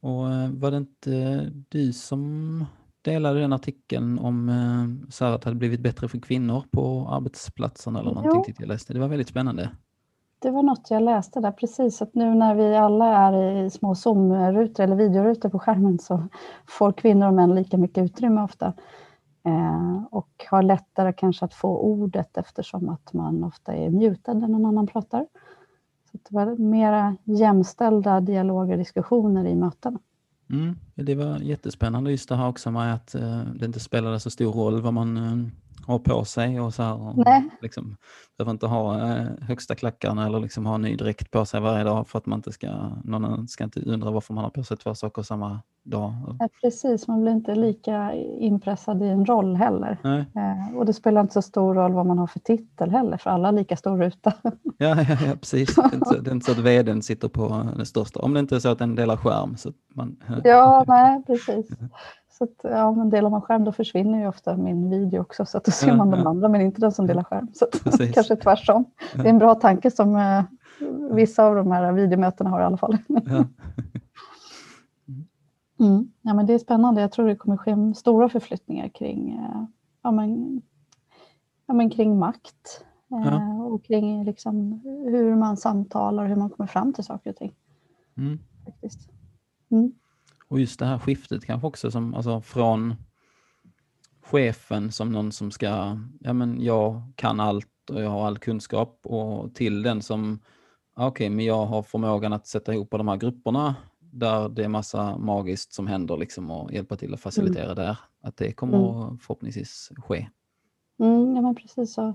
Och 0.00 0.30
eh, 0.30 0.50
var 0.50 0.70
det 0.70 0.76
inte 0.76 1.50
du 1.68 1.92
som 1.92 2.64
delade 3.02 3.40
den 3.40 3.52
artikeln 3.52 4.18
om 4.18 4.48
eh, 4.48 5.10
så 5.10 5.24
att 5.24 5.42
det 5.42 5.46
hade 5.46 5.58
blivit 5.58 5.80
bättre 5.80 6.08
för 6.08 6.18
kvinnor 6.18 6.64
på 6.70 7.08
arbetsplatsen 7.10 7.96
eller 7.96 8.14
någonting. 8.14 8.54
Jag 8.58 8.68
läste. 8.68 8.92
Det 8.92 9.00
var 9.00 9.08
väldigt 9.08 9.28
spännande. 9.28 9.70
Det 10.38 10.50
var 10.50 10.62
något 10.62 10.90
jag 10.90 11.02
läste 11.02 11.40
där 11.40 11.52
precis, 11.52 12.02
att 12.02 12.14
nu 12.14 12.34
när 12.34 12.54
vi 12.54 12.76
alla 12.76 13.06
är 13.06 13.64
i 13.64 13.70
små 13.70 13.94
zoom-rutor 13.94 14.84
eller 14.84 14.96
videorutor 14.96 15.48
på 15.48 15.58
skärmen 15.58 15.98
så 15.98 16.28
får 16.66 16.92
kvinnor 16.92 17.26
och 17.26 17.34
män 17.34 17.54
lika 17.54 17.78
mycket 17.78 18.04
utrymme 18.04 18.42
ofta. 18.42 18.72
Eh, 19.44 20.04
och 20.10 20.44
har 20.50 20.62
lättare 20.62 21.12
kanske 21.12 21.44
att 21.44 21.54
få 21.54 21.78
ordet 21.78 22.36
eftersom 22.36 22.88
att 22.88 23.12
man 23.12 23.44
ofta 23.44 23.74
är 23.74 23.90
mutad 23.90 24.34
när 24.34 24.48
någon 24.48 24.66
annan 24.66 24.86
pratar. 24.86 25.26
Så 26.10 26.18
det 26.28 26.34
var 26.34 26.56
mera 26.56 27.16
jämställda 27.24 28.20
dialoger 28.20 28.72
och 28.72 28.78
diskussioner 28.78 29.44
i 29.44 29.54
mötena. 29.54 29.98
Mm, 30.52 30.76
det 30.94 31.14
var 31.14 31.38
jättespännande 31.38 32.10
just 32.10 32.28
det 32.28 32.36
här 32.36 32.48
också 32.48 32.70
med 32.70 32.94
att 32.94 33.14
eh, 33.14 33.42
det 33.54 33.66
inte 33.66 33.80
spelade 33.80 34.20
så 34.20 34.30
stor 34.30 34.52
roll 34.52 34.80
vad 34.80 34.94
man 34.94 35.16
eh, 35.16 35.48
har 35.86 35.98
på 35.98 36.24
sig 36.24 36.60
och 36.60 36.74
så 36.74 36.82
här. 36.82 37.08
Och, 37.08 37.16
Nej. 37.16 37.48
Liksom, 37.60 37.96
behöver 38.38 38.50
inte 38.52 38.66
ha 38.66 38.96
uh, 38.96 39.26
högsta 39.40 39.74
klackarna 39.74 40.26
eller 40.26 40.40
liksom 40.40 40.66
ha 40.66 40.78
ny 40.78 40.96
dräkt 40.96 41.30
på 41.30 41.44
sig 41.44 41.60
varje 41.60 41.84
dag 41.84 42.08
för 42.08 42.18
att 42.18 42.26
man 42.26 42.38
inte 42.38 42.52
ska, 42.52 42.68
någon 43.04 43.48
ska 43.48 43.64
inte 43.64 43.80
undra 43.80 44.10
varför 44.10 44.34
man 44.34 44.44
har 44.44 44.50
på 44.50 44.64
sig 44.64 44.76
två 44.76 44.94
saker 44.94 45.22
samma 45.22 45.60
dag. 45.84 46.12
Ja, 46.38 46.48
precis, 46.62 47.08
man 47.08 47.22
blir 47.22 47.32
inte 47.32 47.54
lika 47.54 48.12
inpressad 48.38 49.02
i 49.02 49.06
en 49.06 49.26
roll 49.26 49.56
heller. 49.56 49.98
Eh, 50.04 50.76
och 50.76 50.86
det 50.86 50.92
spelar 50.92 51.20
inte 51.20 51.32
så 51.34 51.42
stor 51.42 51.74
roll 51.74 51.92
vad 51.92 52.06
man 52.06 52.18
har 52.18 52.26
för 52.26 52.38
titel 52.38 52.90
heller, 52.90 53.16
för 53.16 53.30
alla 53.30 53.48
har 53.48 53.52
lika 53.52 53.76
stor 53.76 53.98
ruta. 53.98 54.32
ja, 54.78 55.02
ja, 55.02 55.16
ja, 55.26 55.36
precis. 55.40 55.74
Det 55.74 55.82
är, 55.82 55.94
inte 55.94 56.08
så, 56.08 56.14
det 56.14 56.30
är 56.30 56.34
inte 56.34 56.46
så 56.46 56.52
att 56.52 56.58
vdn 56.58 57.02
sitter 57.02 57.28
på 57.28 57.66
den 57.76 57.86
största, 57.86 58.20
om 58.20 58.34
det 58.34 58.40
inte 58.40 58.56
är 58.56 58.60
så 58.60 58.68
att 58.68 58.78
den 58.78 58.94
delar 58.94 59.16
skärm. 59.16 59.56
Så 59.56 59.72
man, 59.94 60.16
ja, 60.44 60.84
nej, 60.86 61.22
precis. 61.26 61.68
Så 62.32 62.44
att, 62.44 62.60
ja, 62.62 62.92
men 62.92 63.10
delar 63.10 63.30
man 63.30 63.42
skärm 63.42 63.64
då 63.64 63.72
försvinner 63.72 64.18
ju 64.18 64.28
ofta 64.28 64.56
min 64.56 64.90
video 64.90 65.20
också, 65.20 65.46
så 65.46 65.58
att 65.58 65.64
då 65.64 65.70
ser 65.70 65.96
man 65.96 66.10
ja, 66.10 66.16
den 66.16 66.26
andra 66.26 66.48
men 66.48 66.60
inte 66.60 66.80
den 66.80 66.92
som 66.92 67.06
delar 67.06 67.24
skärm. 67.24 67.48
Så 67.54 67.64
att, 67.64 68.00
kanske 68.14 68.36
tvärtom. 68.36 68.84
Det 69.14 69.20
är 69.20 69.30
en 69.30 69.38
bra 69.38 69.54
tanke 69.54 69.90
som 69.90 70.16
eh, 70.16 70.42
vissa 71.10 71.44
av 71.44 71.54
de 71.54 71.70
här 71.72 71.92
videomötena 71.92 72.50
har 72.50 72.60
i 72.60 72.64
alla 72.64 72.76
fall. 72.76 72.98
Ja. 73.06 73.44
Mm. 75.80 76.12
Ja, 76.22 76.34
men 76.34 76.46
det 76.46 76.54
är 76.54 76.58
spännande. 76.58 77.00
Jag 77.00 77.12
tror 77.12 77.28
det 77.28 77.36
kommer 77.36 77.56
ske 77.56 77.94
stora 77.94 78.28
förflyttningar 78.28 78.88
kring, 78.88 79.30
eh, 79.30 79.64
ja, 80.02 80.10
men, 80.10 80.62
ja, 81.66 81.74
men 81.74 81.90
kring 81.90 82.18
makt 82.18 82.84
eh, 83.10 83.32
ja. 83.32 83.64
och 83.64 83.84
kring 83.84 84.24
liksom 84.24 84.80
hur 84.84 85.36
man 85.36 85.56
samtalar 85.56 86.22
och 86.22 86.28
hur 86.28 86.36
man 86.36 86.50
kommer 86.50 86.66
fram 86.66 86.92
till 86.92 87.04
saker 87.04 87.30
och 87.30 87.36
ting. 87.36 87.54
Mm. 88.16 88.38
Faktiskt. 88.64 89.10
Mm. 89.70 89.92
Och 90.52 90.60
just 90.60 90.78
det 90.78 90.86
här 90.86 90.98
skiftet 90.98 91.44
kanske 91.44 91.66
också 91.66 91.90
som, 91.90 92.14
alltså 92.14 92.40
från 92.40 92.94
chefen 94.24 94.92
som 94.92 95.12
någon 95.12 95.32
som 95.32 95.50
ska, 95.50 95.98
ja 96.20 96.32
men 96.32 96.60
jag 96.60 97.02
kan 97.16 97.40
allt 97.40 97.90
och 97.90 98.02
jag 98.02 98.10
har 98.10 98.26
all 98.26 98.38
kunskap 98.38 99.00
och 99.02 99.54
till 99.54 99.82
den 99.82 100.02
som, 100.02 100.38
okej 100.96 101.08
okay, 101.08 101.30
men 101.30 101.44
jag 101.44 101.66
har 101.66 101.82
förmågan 101.82 102.32
att 102.32 102.46
sätta 102.46 102.74
ihop 102.74 102.90
de 102.90 103.08
här 103.08 103.16
grupperna 103.16 103.74
där 104.00 104.48
det 104.48 104.64
är 104.64 104.68
massa 104.68 105.18
magiskt 105.18 105.72
som 105.72 105.86
händer 105.86 106.16
liksom 106.16 106.50
och 106.50 106.72
hjälpa 106.72 106.96
till 106.96 107.14
att 107.14 107.20
facilitera 107.20 107.64
mm. 107.64 107.76
där. 107.76 107.98
Att 108.22 108.36
det 108.36 108.52
kommer 108.52 109.04
mm. 109.04 109.18
förhoppningsvis 109.18 109.90
ske. 109.96 110.28
Mm, 111.00 111.36
ja 111.36 111.42
men 111.42 111.54
precis 111.54 111.94
så. 111.94 112.14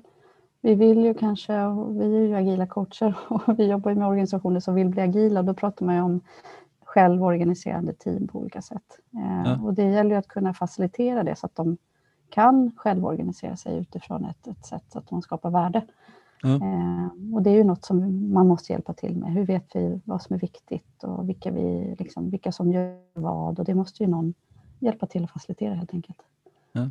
Vi 0.62 0.76
vill 0.76 1.06
ju 1.06 1.14
kanske, 1.14 1.54
vi 1.90 2.16
är 2.16 2.28
ju 2.28 2.36
agila 2.36 2.68
coacher 2.68 3.18
och 3.30 3.60
vi 3.60 3.66
jobbar 3.66 3.94
med 3.94 4.08
organisationer 4.08 4.60
som 4.60 4.76
vill 4.76 4.90
bli 4.90 5.02
agila 5.02 5.40
och 5.40 5.46
då 5.46 5.54
pratar 5.54 5.86
man 5.86 5.96
ju 5.96 6.02
om 6.02 6.22
självorganiserande 6.88 7.94
team 7.94 8.28
på 8.28 8.40
olika 8.40 8.62
sätt. 8.62 9.00
Eh, 9.14 9.44
ja. 9.46 9.60
Och 9.62 9.74
det 9.74 9.84
gäller 9.84 10.12
ju 10.12 10.16
att 10.16 10.28
kunna 10.28 10.54
facilitera 10.54 11.24
det 11.24 11.36
så 11.36 11.46
att 11.46 11.56
de 11.56 11.78
kan 12.30 12.72
självorganisera 12.76 13.56
sig 13.56 13.78
utifrån 13.78 14.26
ett, 14.26 14.48
ett 14.48 14.66
sätt 14.66 14.84
så 14.88 15.00
att 15.00 15.08
de 15.08 15.22
skapar 15.22 15.50
värde. 15.50 15.86
Ja. 16.42 16.56
Eh, 16.56 17.34
och 17.34 17.42
det 17.42 17.50
är 17.50 17.56
ju 17.56 17.64
något 17.64 17.86
som 17.86 18.30
man 18.34 18.48
måste 18.48 18.74
hjälpa 18.74 18.94
till 18.94 19.18
med. 19.18 19.32
Hur 19.32 19.46
vet 19.46 19.76
vi 19.76 20.02
vad 20.06 20.22
som 20.22 20.36
är 20.36 20.40
viktigt 20.40 21.04
och 21.04 21.30
vilka, 21.30 21.52
vi, 21.52 21.96
liksom, 22.00 22.30
vilka 22.30 22.52
som 22.52 22.72
gör 22.72 23.00
vad? 23.14 23.60
Och 23.60 23.66
det 23.66 23.76
måste 23.76 24.04
ju 24.04 24.10
någon 24.10 24.34
hjälpa 24.80 25.06
till 25.06 25.24
att 25.24 25.32
facilitera 25.32 25.74
helt 25.74 25.94
enkelt. 25.94 26.20
Ja. 26.72 26.90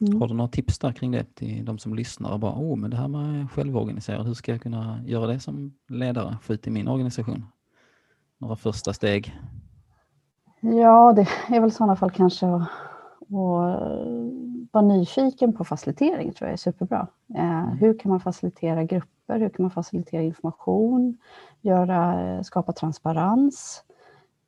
Mm. 0.00 0.20
Har 0.20 0.28
du 0.28 0.34
några 0.34 0.50
tips 0.50 0.78
där 0.78 0.92
kring 0.92 1.10
det 1.10 1.34
till 1.34 1.64
de 1.64 1.78
som 1.78 1.94
lyssnar 1.94 2.32
och 2.32 2.40
bara, 2.40 2.52
oh, 2.52 2.76
men 2.76 2.90
det 2.90 2.96
här 2.96 3.08
med 3.08 3.50
självorganiserad, 3.50 4.26
hur 4.26 4.34
ska 4.34 4.52
jag 4.52 4.62
kunna 4.62 5.00
göra 5.06 5.26
det 5.26 5.40
som 5.40 5.74
ledare, 5.88 6.36
få 6.42 6.52
ut 6.52 6.66
i 6.66 6.70
min 6.70 6.88
organisation? 6.88 7.44
Några 8.44 8.56
första 8.56 8.92
steg? 8.92 9.40
Ja, 10.60 11.12
det 11.12 11.56
är 11.56 11.60
väl 11.60 11.68
i 11.68 11.72
sådana 11.72 11.96
fall 11.96 12.10
kanske 12.10 12.46
att, 12.46 12.62
att 12.62 13.28
vara 14.72 14.84
nyfiken 14.84 15.52
på 15.52 15.64
facilitering 15.64 16.32
tror 16.32 16.48
jag 16.48 16.52
är 16.52 16.56
superbra. 16.56 17.06
Eh, 17.34 17.62
mm. 17.62 17.68
hur 17.68 17.98
kan 17.98 18.10
man 18.10 18.20
facilitera 18.20 18.84
grupper? 18.84 19.38
Hur 19.38 19.48
kan 19.48 19.62
man 19.62 19.70
facilitera 19.70 20.22
information? 20.22 21.16
Göra, 21.60 22.44
skapa 22.44 22.72
transparens? 22.72 23.84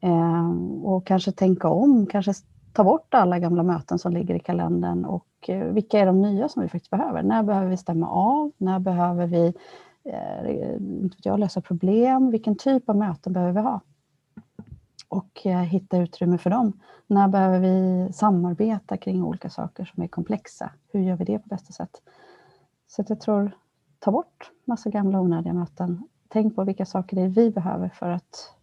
Eh, 0.00 0.50
och 0.83 1.07
kanske 1.07 1.33
tänka 1.33 1.69
om, 1.69 2.07
kanske 2.07 2.33
ta 2.73 2.85
bort 2.85 3.15
alla 3.15 3.38
gamla 3.38 3.62
möten 3.62 3.99
som 3.99 4.12
ligger 4.12 4.35
i 4.35 4.41
kalendern 4.41 5.05
och 5.05 5.26
eh, 5.49 5.65
vilka 5.65 5.99
är 5.99 6.07
de 6.07 6.23
nya 6.23 6.49
som 6.49 6.62
vi 6.62 6.69
faktiskt 6.69 6.91
behöver? 6.91 7.23
När 7.23 7.43
behöver 7.43 7.69
vi 7.69 7.76
stämma 7.76 8.11
av? 8.11 8.53
När 8.57 8.79
behöver 8.79 9.26
vi 9.26 9.55
eh, 10.07 10.77
jag, 11.23 11.39
lösa 11.41 11.61
problem? 11.61 12.31
Vilken 12.31 12.57
typ 12.57 12.89
av 12.89 12.97
möten 12.97 13.33
behöver 13.33 13.53
vi 13.53 13.61
ha? 13.61 13.81
Och 15.09 15.47
eh, 15.47 15.61
hitta 15.61 15.99
utrymme 15.99 16.39
för 16.39 16.51
dem. 16.51 16.81
När 17.07 17.29
behöver 17.29 17.61
vi 17.61 18.13
samarbeta 18.13 18.97
kring 18.97 19.25
olika 19.25 19.51
saker 19.51 19.85
som 19.85 20.03
är 20.03 20.09
komplexa? 20.09 20.71
Hur 20.93 21.01
gör 21.01 21.17
vi 21.17 21.25
det 21.25 21.39
på 21.39 21.49
bästa 21.49 21.73
sätt? 21.73 22.03
Så 22.87 23.05
jag 23.09 23.21
tror, 23.21 23.51
ta 23.99 24.11
bort 24.11 24.51
massa 24.65 24.91
gamla 24.91 25.21
onödiga 25.21 25.53
möten. 25.53 26.03
Tänk 26.29 26.57
på 26.57 26.65
vilka 26.65 26.87
saker 26.87 27.17
det 27.17 27.23
är 27.23 27.29
vi 27.29 27.51
behöver 27.51 27.89
för 27.89 28.11
att 28.11 28.55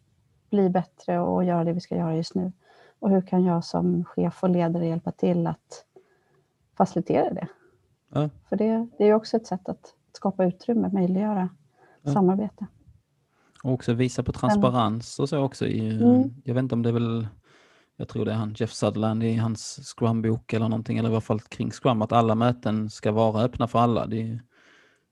bli 0.49 0.69
bättre 0.69 1.19
och 1.19 1.43
göra 1.43 1.63
det 1.63 1.73
vi 1.73 1.81
ska 1.81 1.95
göra 1.95 2.15
just 2.15 2.35
nu. 2.35 2.51
Och 2.99 3.09
hur 3.09 3.21
kan 3.21 3.43
jag 3.43 3.63
som 3.63 4.05
chef 4.05 4.43
och 4.43 4.49
ledare 4.49 4.87
hjälpa 4.87 5.11
till 5.11 5.47
att 5.47 5.85
facilitera 6.75 7.33
det? 7.33 7.47
Ja. 8.13 8.29
För 8.49 8.55
det, 8.55 8.87
det 8.97 9.05
är 9.05 9.13
också 9.13 9.37
ett 9.37 9.47
sätt 9.47 9.69
att 9.69 9.93
skapa 10.17 10.45
utrymme, 10.45 10.89
möjliggöra 10.93 11.49
ja. 12.01 12.13
samarbete. 12.13 12.67
Och 13.63 13.71
också 13.71 13.93
visa 13.93 14.23
på 14.23 14.31
transparens 14.31 15.19
och 15.19 15.29
så 15.29 15.39
också. 15.39 15.65
I, 15.65 15.95
mm. 15.95 16.33
Jag 16.43 16.53
vet 16.53 16.63
inte 16.63 16.75
om 16.75 16.81
det 16.81 16.89
är 16.89 16.93
väl, 16.93 17.27
jag 17.97 18.07
tror 18.07 18.25
det 18.25 18.31
är 18.31 18.35
han 18.35 18.55
Jeff 18.57 18.73
Sutherland 18.73 19.23
i 19.23 19.35
hans 19.35 19.79
Scrum-bok 19.83 20.53
eller 20.53 20.69
någonting, 20.69 20.97
eller 20.97 21.09
i 21.09 21.11
alla 21.11 21.21
fall 21.21 21.39
kring 21.39 21.71
Scrum, 21.71 22.01
att 22.01 22.11
alla 22.11 22.35
möten 22.35 22.89
ska 22.89 23.11
vara 23.11 23.43
öppna 23.43 23.67
för 23.67 23.79
alla. 23.79 24.03
Är, 24.03 24.41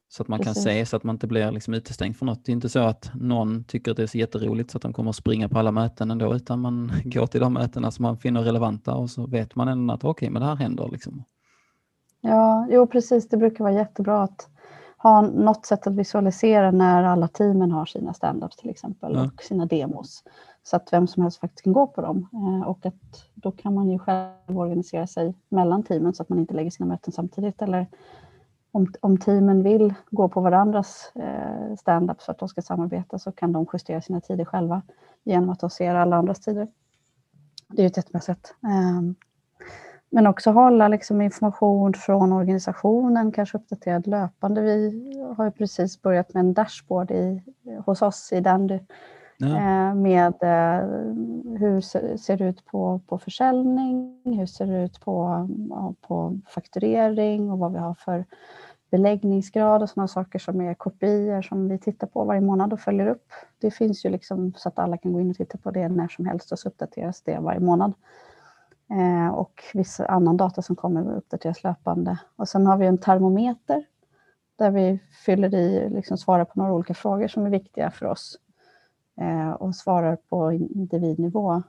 så 0.09 0.23
att 0.23 0.27
man 0.27 0.39
Precis. 0.39 0.53
kan 0.53 0.63
se 0.63 0.85
så 0.85 0.97
att 0.97 1.03
man 1.03 1.15
inte 1.15 1.27
blir 1.27 1.51
liksom 1.51 1.73
utestängd 1.73 2.17
från 2.17 2.27
något. 2.27 2.45
Det 2.45 2.51
är 2.51 2.53
inte 2.53 2.69
så 2.69 2.79
att 2.79 3.11
någon 3.13 3.63
tycker 3.63 3.91
att 3.91 3.97
det 3.97 4.03
är 4.03 4.07
så 4.07 4.17
jätteroligt 4.17 4.71
så 4.71 4.77
att 4.77 4.81
de 4.81 4.93
kommer 4.93 5.09
att 5.09 5.15
springa 5.15 5.49
på 5.49 5.59
alla 5.59 5.71
möten 5.71 6.11
ändå, 6.11 6.35
utan 6.35 6.59
man 6.59 6.91
går 7.05 7.27
till 7.27 7.41
de 7.41 7.53
mötena 7.53 7.91
som 7.91 8.03
man 8.03 8.17
finner 8.17 8.41
relevanta 8.41 8.93
och 8.93 9.09
så 9.09 9.27
vet 9.27 9.55
man 9.55 9.67
ändå 9.67 9.93
att 9.93 10.03
okej, 10.03 10.09
okay, 10.09 10.29
men 10.29 10.41
det 10.41 10.47
här 10.47 10.55
händer. 10.55 10.89
Liksom. 10.91 11.23
Ja, 12.21 12.67
jo 12.71 12.87
precis. 12.87 13.29
Det 13.29 13.37
brukar 13.37 13.63
vara 13.63 13.73
jättebra 13.73 14.23
att 14.23 14.50
ha 15.03 15.21
något 15.21 15.65
sätt 15.65 15.87
att 15.87 15.95
visualisera 15.95 16.71
när 16.71 17.03
alla 17.03 17.27
teamen 17.27 17.71
har 17.71 17.85
sina 17.85 18.13
standups 18.13 18.55
till 18.55 18.69
exempel 18.69 19.13
ja. 19.13 19.23
och 19.25 19.43
sina 19.43 19.65
demos. 19.65 20.23
Så 20.63 20.75
att 20.75 20.93
vem 20.93 21.07
som 21.07 21.23
helst 21.23 21.39
faktiskt 21.39 21.63
kan 21.63 21.73
gå 21.73 21.87
på 21.87 22.01
dem. 22.01 22.27
Eh, 22.33 22.67
och 22.67 22.85
att 22.85 23.25
då 23.33 23.51
kan 23.51 23.73
man 23.73 23.89
ju 23.89 23.99
själv 23.99 24.57
organisera 24.59 25.07
sig 25.07 25.33
mellan 25.49 25.83
teamen 25.83 26.13
så 26.13 26.23
att 26.23 26.29
man 26.29 26.39
inte 26.39 26.53
lägger 26.53 26.71
sina 26.71 26.87
möten 26.87 27.13
samtidigt 27.13 27.61
eller 27.61 27.87
om, 28.71 28.93
om 29.01 29.17
teamen 29.17 29.63
vill 29.63 29.93
gå 30.11 30.29
på 30.29 30.41
varandras 30.41 31.11
eh, 31.15 31.75
stand-up 31.75 32.21
så 32.21 32.31
att 32.31 32.39
de 32.39 32.49
ska 32.49 32.61
samarbeta 32.61 33.19
så 33.19 33.31
kan 33.31 33.51
de 33.51 33.65
justera 33.73 34.01
sina 34.01 34.21
tider 34.21 34.45
själva 34.45 34.81
genom 35.23 35.49
att 35.49 35.59
de 35.59 35.69
ser 35.69 35.95
alla 35.95 36.15
andras 36.15 36.39
tider. 36.39 36.67
Det 37.67 37.81
är 37.81 37.87
ett 37.87 37.97
jättebra 37.97 38.21
sätt. 38.21 38.53
Men 40.13 40.27
också 40.27 40.51
hålla 40.51 40.87
liksom 40.87 41.21
information 41.21 41.93
från 41.93 42.33
organisationen, 42.33 43.31
kanske 43.31 43.57
uppdaterad 43.57 44.07
löpande. 44.07 44.61
Vi 44.61 45.03
har 45.37 45.45
ju 45.45 45.51
precis 45.51 46.01
börjat 46.01 46.33
med 46.33 46.39
en 46.39 46.53
dashboard 46.53 47.11
i, 47.11 47.41
hos 47.85 48.01
oss 48.01 48.33
i 48.33 48.39
Dandy 48.39 48.79
ja. 49.37 49.47
eh, 49.47 49.95
med 49.95 50.33
eh, 50.41 50.87
hur 51.59 51.81
ser 52.17 52.37
det 52.37 52.45
ut 52.45 52.65
på, 52.65 53.01
på 53.07 53.17
försäljning, 53.17 54.21
hur 54.25 54.45
ser 54.45 54.65
det 54.65 54.83
ut 54.83 54.99
på, 54.99 55.47
på 56.01 56.39
fakturering 56.47 57.51
och 57.51 57.59
vad 57.59 57.73
vi 57.73 57.79
har 57.79 57.93
för 57.93 58.25
beläggningsgrad 58.91 59.81
och 59.81 59.89
sådana 59.89 60.07
saker 60.07 60.39
som 60.39 60.61
är 60.61 60.73
kopior 60.73 61.41
som 61.41 61.69
vi 61.69 61.77
tittar 61.77 62.07
på 62.07 62.23
varje 62.23 62.41
månad 62.41 62.73
och 62.73 62.79
följer 62.79 63.07
upp. 63.07 63.31
Det 63.61 63.71
finns 63.71 64.05
ju 64.05 64.09
liksom 64.09 64.53
så 64.57 64.69
att 64.69 64.79
alla 64.79 64.97
kan 64.97 65.13
gå 65.13 65.21
in 65.21 65.29
och 65.29 65.37
titta 65.37 65.57
på 65.57 65.71
det 65.71 65.89
när 65.89 66.07
som 66.07 66.25
helst 66.25 66.51
och 66.51 66.59
så 66.59 66.69
uppdateras 66.69 67.21
det 67.21 67.39
varje 67.39 67.59
månad. 67.59 67.93
Eh, 68.91 69.27
och 69.27 69.63
viss 69.73 69.99
annan 69.99 70.37
data 70.37 70.61
som 70.61 70.75
kommer 70.75 71.15
uppdateras 71.15 71.63
löpande. 71.63 72.19
Och 72.35 72.47
sen 72.47 72.65
har 72.65 72.77
vi 72.77 72.85
en 72.85 72.97
termometer 72.97 73.85
där 74.55 74.71
vi 74.71 74.99
fyller 75.25 75.55
i, 75.55 75.89
liksom 75.89 76.17
svarar 76.17 76.45
på 76.45 76.59
några 76.59 76.73
olika 76.73 76.93
frågor 76.93 77.27
som 77.27 77.45
är 77.45 77.49
viktiga 77.49 77.91
för 77.91 78.05
oss 78.05 78.39
eh, 79.21 79.51
och 79.51 79.75
svarar 79.75 80.15
på 80.15 80.51
individnivå. 80.53 81.63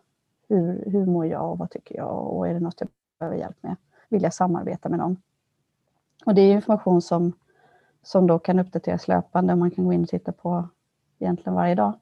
Hur, 0.48 0.84
hur 0.86 1.06
mår 1.06 1.26
jag 1.26 1.50
och 1.50 1.58
vad 1.58 1.70
tycker 1.70 1.96
jag 1.96 2.26
och 2.26 2.48
är 2.48 2.54
det 2.54 2.60
något 2.60 2.80
jag 2.80 2.88
behöver 3.18 3.36
hjälp 3.38 3.56
med? 3.60 3.76
Vill 4.08 4.22
jag 4.22 4.34
samarbeta 4.34 4.88
med 4.88 4.98
någon? 4.98 5.16
Och 6.26 6.34
det 6.34 6.42
är 6.42 6.52
information 6.52 7.02
som, 7.02 7.32
som 8.02 8.26
då 8.26 8.38
kan 8.38 8.58
uppdateras 8.58 9.08
löpande 9.08 9.52
och 9.52 9.58
man 9.58 9.70
kan 9.70 9.84
gå 9.84 9.92
in 9.92 10.02
och 10.02 10.08
titta 10.08 10.32
på 10.32 10.68
egentligen 11.18 11.54
varje 11.54 11.74
dag. 11.74 11.92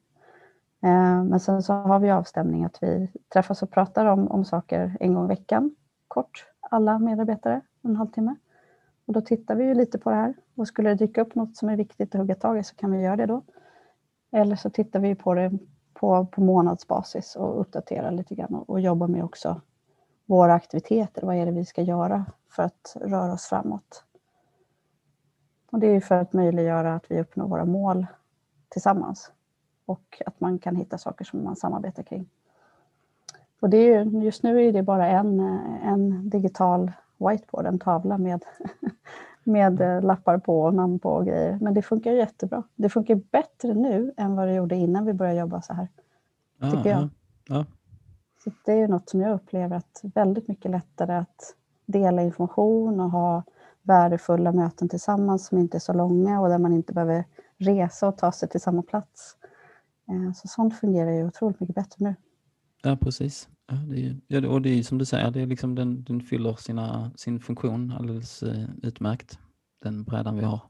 Eh, 0.83 1.25
men 1.25 1.41
sen 1.41 1.63
så 1.63 1.73
har 1.73 1.99
vi 1.99 2.11
avstämning 2.11 2.65
att 2.65 2.83
vi 2.83 3.13
träffas 3.33 3.63
och 3.63 3.71
pratar 3.71 4.07
om, 4.07 4.29
om 4.29 4.45
saker 4.45 4.97
en 5.01 5.15
gång 5.15 5.25
i 5.25 5.29
veckan, 5.29 5.77
kort, 6.09 6.47
alla 6.61 6.99
medarbetare, 6.99 7.61
en 7.83 7.97
halvtimme. 7.97 8.37
Och 9.07 9.13
då 9.13 9.21
tittar 9.21 9.55
vi 9.55 9.65
ju 9.65 9.75
lite 9.75 9.99
på 9.99 10.11
det 10.11 10.17
här 10.17 10.35
och 10.57 10.69
skulle 10.69 10.89
det 10.89 10.95
dyka 10.95 11.23
upp 11.23 11.35
något 11.35 11.57
som 11.57 11.69
är 11.69 11.77
viktigt 11.77 12.15
att 12.15 12.19
hugga 12.19 12.35
tag 12.35 12.59
i 12.59 12.65
så 12.65 12.77
kan 12.77 12.93
vi 12.93 13.03
göra 13.03 13.17
det 13.17 13.27
då. 13.27 13.43
Eller 14.33 14.57
så 14.57 14.71
tittar 14.71 15.01
vi 15.01 15.15
på 15.15 15.35
det 15.35 15.59
på, 15.95 16.27
på 16.27 16.41
månadsbasis 16.41 17.37
och 17.37 17.61
uppdaterar 17.61 18.11
lite 18.11 18.35
grann 18.35 18.55
och, 18.55 18.71
och 18.71 18.81
jobbar 18.81 19.09
med 19.09 19.25
också 19.25 19.61
våra 20.27 20.55
aktiviteter. 20.55 21.27
Vad 21.27 21.37
är 21.37 21.47
det 21.47 21.53
vi 21.53 21.65
ska 21.65 21.83
göra 21.83 22.27
för 22.51 22.63
att 22.63 22.97
röra 23.01 23.33
oss 23.33 23.47
framåt? 23.47 24.05
Och 25.73 25.79
det 25.79 25.87
är 25.87 26.01
för 26.01 26.15
att 26.15 26.33
möjliggöra 26.33 26.95
att 26.95 27.11
vi 27.11 27.21
uppnår 27.21 27.49
våra 27.49 27.65
mål 27.65 28.07
tillsammans 28.69 29.33
och 29.91 30.23
att 30.27 30.41
man 30.41 30.59
kan 30.59 30.77
hitta 30.77 30.99
saker 30.99 31.25
som 31.25 31.45
man 31.45 31.57
samarbetar 31.57 32.03
kring. 32.03 32.29
Och 33.61 33.71
det 33.71 33.77
är 33.77 34.05
ju, 34.05 34.21
just 34.25 34.43
nu 34.43 34.67
är 34.67 34.73
det 34.73 34.83
bara 34.83 35.07
en, 35.07 35.41
en 35.85 36.31
digital 36.31 36.93
whiteboard, 37.19 37.67
en 37.67 37.79
tavla 37.79 38.19
med, 38.19 38.45
med 39.45 40.05
lappar 40.05 40.39
på 40.39 40.63
och 40.63 40.75
namn 40.75 40.99
på 40.99 41.11
och 41.13 41.27
grejer. 41.27 41.59
Men 41.61 41.75
det 41.75 41.83
funkar 41.83 42.13
jättebra. 42.13 42.63
Det 42.77 42.89
funkar 42.89 43.15
bättre 43.15 43.75
nu 43.75 44.13
än 44.17 44.37
vad 44.37 44.49
det 44.49 44.55
gjorde 44.55 44.77
innan 44.77 45.07
vi 45.07 45.13
började 45.13 45.41
jobba 45.41 45.63
så 45.63 45.73
här. 45.73 45.89
Ah, 46.61 46.71
tycker 46.71 46.91
jag. 46.91 47.09
Ja, 47.49 47.65
Så 48.45 48.51
det 48.65 48.73
är 48.73 48.77
ju 48.77 48.87
något 48.87 49.09
som 49.09 49.21
jag 49.21 49.35
upplever 49.35 49.77
att 49.77 50.01
väldigt 50.15 50.49
mycket 50.49 50.71
lättare 50.71 51.17
att 51.17 51.55
dela 51.87 52.23
information 52.23 53.01
och 53.01 53.11
ha 53.11 53.43
värdefulla 53.83 54.53
möten 54.53 54.89
tillsammans 54.89 55.47
som 55.47 55.59
inte 55.59 55.77
är 55.77 55.81
så 55.81 55.93
långa 55.93 56.41
och 56.41 56.49
där 56.49 56.59
man 56.59 56.73
inte 56.73 56.93
behöver 56.93 57.25
resa 57.57 58.09
och 58.09 58.17
ta 58.17 58.33
sig 58.33 58.49
till 58.49 58.61
samma 58.61 58.83
plats. 58.83 59.37
Eh, 60.11 60.33
så 60.33 60.49
sånt 60.49 60.75
fungerar 60.75 61.11
ju 61.11 61.27
otroligt 61.27 61.61
mycket 61.61 61.75
bättre 61.75 61.97
nu. 61.99 62.15
Ja, 62.83 62.97
precis. 62.97 63.49
Ja, 63.67 63.75
det 63.75 64.07
är, 64.07 64.17
ja, 64.27 64.49
och 64.49 64.63
det 64.63 64.71
är 64.71 64.83
som 64.83 64.99
du 64.99 65.05
säger, 65.05 65.31
det 65.31 65.41
är 65.41 65.47
liksom 65.47 65.75
den, 65.75 66.05
den 66.05 66.21
fyller 66.21 66.55
sina, 66.55 67.11
sin 67.17 67.41
funktion 67.41 67.93
alldeles 67.99 68.43
uh, 68.43 68.65
utmärkt, 68.83 69.39
den 69.83 70.05
brädan 70.05 70.37
vi 70.37 70.45
har. 70.45 70.61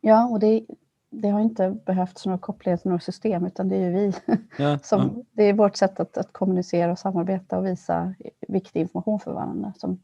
Ja, 0.00 0.28
och 0.28 0.40
det, 0.40 0.66
det 1.10 1.28
har 1.28 1.40
inte 1.40 1.70
behövts 1.86 2.26
några 2.26 2.38
kopplingar 2.38 2.76
till 2.76 2.88
några 2.88 3.00
system 3.00 3.46
utan 3.46 3.68
det 3.68 3.76
är 3.76 3.80
ju 3.80 3.92
vi 3.92 4.12
Ja, 4.58 4.78
som, 4.78 5.00
ja, 5.00 5.24
det 5.32 5.44
är 5.44 5.52
vårt 5.52 5.76
sätt 5.76 6.00
att, 6.00 6.18
att 6.18 6.32
kommunicera 6.32 6.92
och 6.92 6.98
samarbeta 6.98 7.58
och 7.58 7.66
visa 7.66 8.14
viktig 8.48 8.80
information 8.80 9.20
för 9.20 9.32
varandra 9.32 9.72
som 9.76 9.90
är 9.90 9.98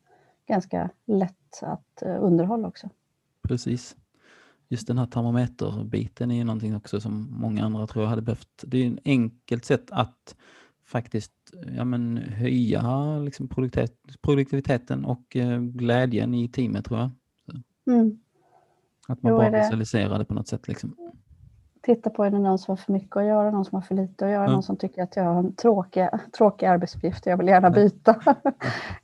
ganska 0.54 0.90
lätt 1.06 1.62
att 1.62 2.02
eh, 2.02 2.16
underhålla 2.24 2.68
också. 2.68 2.88
precis. 3.42 3.96
Just 4.68 4.86
den 4.86 4.98
här 4.98 5.06
termometerbiten 5.06 6.30
är 6.30 6.34
ju 6.34 6.44
någonting 6.44 6.76
också 6.76 7.00
som 7.00 7.28
många 7.30 7.64
andra 7.64 7.86
tror 7.86 8.04
jag 8.04 8.10
hade 8.10 8.22
behövt. 8.22 8.64
Det 8.66 8.86
är 8.86 8.92
ett 8.92 8.98
enkelt 9.04 9.64
sätt 9.64 9.90
att 9.90 10.36
faktiskt 10.84 11.32
ja, 11.76 11.84
men, 11.84 12.16
höja 12.16 13.18
liksom, 13.18 13.48
produktivitet, 13.48 13.94
produktiviteten 14.22 15.04
och 15.04 15.36
eh, 15.36 15.60
glädjen 15.60 16.34
i 16.34 16.48
teamet 16.48 16.84
tror 16.84 17.00
jag. 17.00 17.10
Mm. 17.86 18.18
Att 19.08 19.22
man 19.22 19.32
Jo, 19.32 19.38
bara 19.38 19.50
visualiserar 19.50 20.18
det 20.18 20.24
på 20.24 20.34
något 20.34 20.48
sätt. 20.48 20.68
Liksom. 20.68 20.96
Titta 21.82 22.10
på 22.10 22.24
är 22.24 22.30
det 22.30 22.38
någon 22.38 22.58
som 22.58 22.72
har 22.72 22.76
för 22.76 22.92
mycket 22.92 23.16
att 23.16 23.24
göra, 23.24 23.50
någon 23.50 23.64
som 23.64 23.76
har 23.76 23.82
för 23.82 23.94
lite 23.94 24.24
att 24.24 24.30
göra, 24.30 24.44
Ja. 24.44 24.52
någon 24.52 24.62
som 24.62 24.76
tycker 24.76 25.02
att 25.02 25.16
jag 25.16 25.24
har 25.24 25.38
en 25.38 25.54
tråkig, 25.54 26.08
tråkig 26.36 26.66
arbetsuppgift 26.66 27.26
och 27.26 27.32
jag 27.32 27.36
vill 27.36 27.48
gärna 27.48 27.70
byta. 27.70 28.14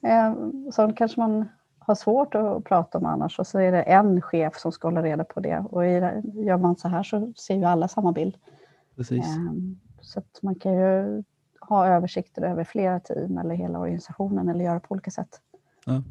Eh, 0.02 0.34
så 0.72 0.92
kanske 0.92 1.20
man 1.20 1.48
har 1.86 1.94
svårt 1.94 2.34
att 2.34 2.64
prata 2.64 2.98
om 2.98 3.06
annars 3.06 3.38
och 3.38 3.46
så 3.46 3.58
är 3.58 3.72
det 3.72 3.82
en 3.82 4.20
chef 4.22 4.56
som 4.58 4.72
ska 4.72 4.88
hålla 4.88 5.02
reda 5.02 5.24
på 5.24 5.40
det 5.40 5.58
och 5.58 5.86
gör 5.86 6.56
man 6.56 6.76
så 6.76 6.88
här 6.88 7.02
så 7.02 7.32
ser 7.36 7.54
ju 7.54 7.64
alla 7.64 7.88
samma 7.88 8.12
bild. 8.12 8.36
Precis. 8.96 9.36
Ehm, 9.36 9.80
Så 10.00 10.18
att 10.18 10.42
man 10.42 10.54
kan 10.54 10.72
ju 10.74 11.22
ha 11.60 11.86
översikter 11.86 12.42
över 12.42 12.64
flera 12.64 13.00
team 13.00 13.38
eller 13.38 13.54
hela 13.54 13.78
organisationen 13.78 14.48
eller 14.48 14.64
göra 14.64 14.80
på 14.80 14.92
olika 14.92 15.10
sätt. 15.10 15.40
Ja. 15.86 16.02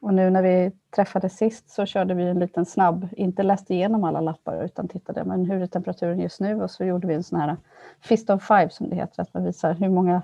Och 0.00 0.14
nu 0.14 0.30
när 0.30 0.42
vi 0.42 0.72
träffades 0.96 1.36
sist 1.36 1.70
så 1.70 1.86
körde 1.86 2.14
vi 2.14 2.22
en 2.22 2.38
liten 2.38 2.66
snabb, 2.66 3.08
inte 3.12 3.42
läste 3.42 3.74
igenom 3.74 4.04
alla 4.04 4.20
lappar 4.20 4.64
utan 4.64 4.88
tittade, 4.88 5.24
men 5.24 5.44
hur 5.44 5.62
är 5.62 5.66
temperaturen 5.66 6.20
just 6.20 6.40
nu? 6.40 6.62
Och 6.62 6.70
så 6.70 6.84
gjorde 6.84 7.06
vi 7.06 7.14
en 7.14 7.22
sån 7.22 7.40
här 7.40 7.56
fist 8.00 8.30
of 8.30 8.46
five 8.46 8.70
som 8.70 8.88
det 8.90 8.96
heter, 8.96 9.22
att 9.22 9.34
man 9.34 9.44
visar 9.44 9.74
hur 9.74 9.88
många, 9.88 10.22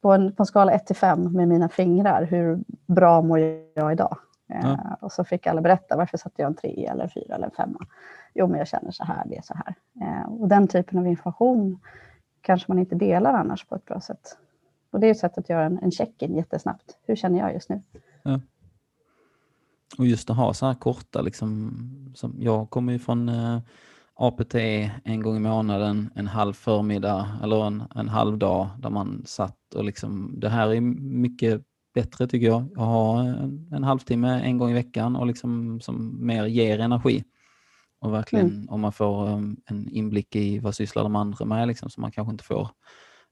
på 0.00 0.12
en, 0.12 0.34
på 0.34 0.42
en 0.42 0.46
skala 0.46 0.72
1 0.72 0.86
till 0.86 0.96
5 0.96 1.32
med 1.32 1.48
mina 1.48 1.68
fingrar, 1.68 2.24
hur 2.24 2.64
bra 2.86 3.22
mår 3.22 3.38
jag 3.74 3.92
idag? 3.92 4.18
Ja. 4.46 4.56
Eh, 4.56 4.92
och 5.00 5.12
så 5.12 5.24
fick 5.24 5.46
alla 5.46 5.60
berätta, 5.60 5.96
varför 5.96 6.18
satte 6.18 6.42
jag 6.42 6.48
en 6.48 6.54
3 6.54 6.86
eller 6.86 7.08
4 7.08 7.34
eller 7.34 7.50
5? 7.50 7.76
Jo, 8.34 8.46
men 8.46 8.58
jag 8.58 8.68
känner 8.68 8.90
så 8.90 9.04
här, 9.04 9.22
det 9.26 9.36
är 9.36 9.42
så 9.42 9.54
här. 9.54 9.74
Eh, 10.00 10.32
och 10.32 10.48
den 10.48 10.68
typen 10.68 10.98
av 10.98 11.06
information 11.06 11.78
kanske 12.40 12.72
man 12.72 12.78
inte 12.78 12.94
delar 12.94 13.34
annars 13.34 13.64
på 13.64 13.74
ett 13.74 13.84
bra 13.84 14.00
sätt. 14.00 14.38
Och 14.90 15.00
det 15.00 15.06
är 15.06 15.10
ett 15.10 15.18
sätt 15.18 15.38
att 15.38 15.48
göra 15.48 15.64
en, 15.64 15.78
en 15.78 15.90
check-in 15.90 16.36
jättesnabbt. 16.36 16.98
Hur 17.02 17.16
känner 17.16 17.38
jag 17.38 17.54
just 17.54 17.68
nu? 17.68 17.82
Och 19.98 20.06
just 20.06 20.30
att 20.30 20.36
ha 20.36 20.54
så 20.54 20.66
här 20.66 20.74
korta, 20.74 21.22
liksom, 21.22 21.72
som 22.14 22.34
jag 22.38 22.70
kommer 22.70 22.92
ju 22.92 22.98
från 22.98 23.28
eh, 23.28 23.58
APT 24.18 24.54
en 25.04 25.22
gång 25.22 25.36
i 25.36 25.40
månaden, 25.40 26.10
en 26.14 26.26
halv 26.26 26.52
förmiddag 26.52 27.38
eller 27.42 27.66
en, 27.66 27.84
en 27.94 28.08
halv 28.08 28.38
dag 28.38 28.68
där 28.78 28.90
man 28.90 29.22
satt 29.26 29.74
och 29.74 29.84
liksom, 29.84 30.34
det 30.40 30.48
här 30.48 30.74
är 30.74 30.80
mycket 30.80 31.62
bättre 31.94 32.26
tycker 32.26 32.46
jag, 32.46 32.62
att 32.72 32.86
ha 32.86 33.20
en, 33.20 33.68
en 33.72 33.84
halvtimme 33.84 34.40
en 34.40 34.58
gång 34.58 34.70
i 34.70 34.74
veckan 34.74 35.16
och 35.16 35.26
liksom 35.26 35.80
som 35.80 36.26
mer 36.26 36.46
ger 36.46 36.78
energi. 36.78 37.24
Och 38.00 38.12
verkligen 38.12 38.68
om 38.68 38.80
man 38.80 38.92
får 38.92 39.28
um, 39.28 39.56
en 39.66 39.88
inblick 39.88 40.36
i 40.36 40.58
vad 40.58 40.74
sysslar 40.74 41.02
de 41.02 41.16
andra 41.16 41.44
med, 41.44 41.68
liksom, 41.68 41.90
som 41.90 42.00
man 42.00 42.12
kanske 42.12 42.30
inte 42.30 42.44
får 42.44 42.70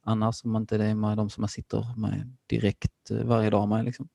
annars 0.05 0.45
om 0.45 0.53
man 0.53 0.63
inte 0.63 0.77
är 0.77 0.95
med 0.95 1.17
de 1.17 1.31
som 1.31 1.41
man 1.43 1.49
sitter 1.49 2.01
med 2.01 2.37
direkt 2.47 3.11
eh, 3.11 3.25
varje 3.25 3.51
dag 3.51 3.69
med. 3.69 3.85
Liksom. 3.85 4.09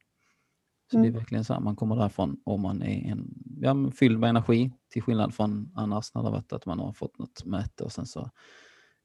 Så 0.92 0.98
det 0.98 1.04
är 1.04 1.10
Mm. 1.10 1.20
verkligen 1.20 1.44
så 1.44 1.54
här, 1.54 1.60
man 1.60 1.76
kommer 1.76 1.96
därifrån 1.96 2.38
och 2.46 2.60
man 2.60 2.82
är 2.82 3.12
en, 3.12 3.34
ja, 3.62 3.74
men 3.74 3.92
fylld 3.92 4.20
med 4.20 4.30
energi 4.30 4.72
till 4.90 5.02
skillnad 5.02 5.34
från 5.34 5.72
annars 5.76 6.16
när 6.16 6.22
det 6.22 6.28
har 6.28 6.34
varit 6.36 6.54
att 6.54 6.66
man 6.66 6.80
har 6.80 6.94
fått 6.94 7.20
något 7.20 7.46
möte 7.46 7.84
och 7.84 7.92
sen 7.92 8.06
så 8.06 8.30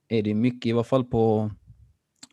är 0.08 0.22
det 0.22 0.34
mycket, 0.34 0.66
i 0.66 0.72
alla 0.72 0.84
fall 0.84 1.04
på 1.04 1.50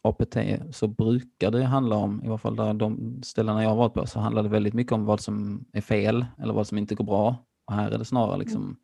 APT 0.02 0.38
så 0.72 0.88
brukar 0.88 1.52
det 1.52 1.64
handla 1.64 1.96
om, 1.96 2.24
i 2.24 2.28
alla 2.28 2.38
fall 2.38 2.56
där 2.56 2.74
de 2.74 3.20
ställena 3.24 3.64
jag 3.64 3.70
har 3.70 3.76
varit 3.76 3.94
på, 3.94 4.06
så 4.08 4.20
handlar 4.20 4.44
det 4.44 4.50
väldigt 4.50 4.74
mycket 4.74 4.94
om 4.94 5.06
vad 5.06 5.20
som 5.22 5.66
är 5.74 5.82
fel 5.82 6.26
eller 6.38 6.54
vad 6.54 6.68
som 6.68 6.78
inte 6.78 6.96
går 6.96 7.06
bra. 7.06 7.36
Och 7.66 7.74
här 7.74 7.92
är 7.92 7.98
det 7.98 8.06
snarare 8.06 8.38
liksom, 8.38 8.78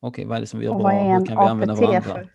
okej 0.00 0.24
vad 0.24 0.36
är 0.36 0.40
det 0.40 0.46
som 0.46 0.60
vi 0.60 0.66
gör 0.66 0.72
Mm. 0.72 0.82
Bra, 0.82 1.18
hur 1.18 1.26
kan 1.26 1.36
vi 1.38 1.44
använda 1.44 1.74
APT 1.74 1.80
varandra? 1.82 2.02
för? 2.02 2.28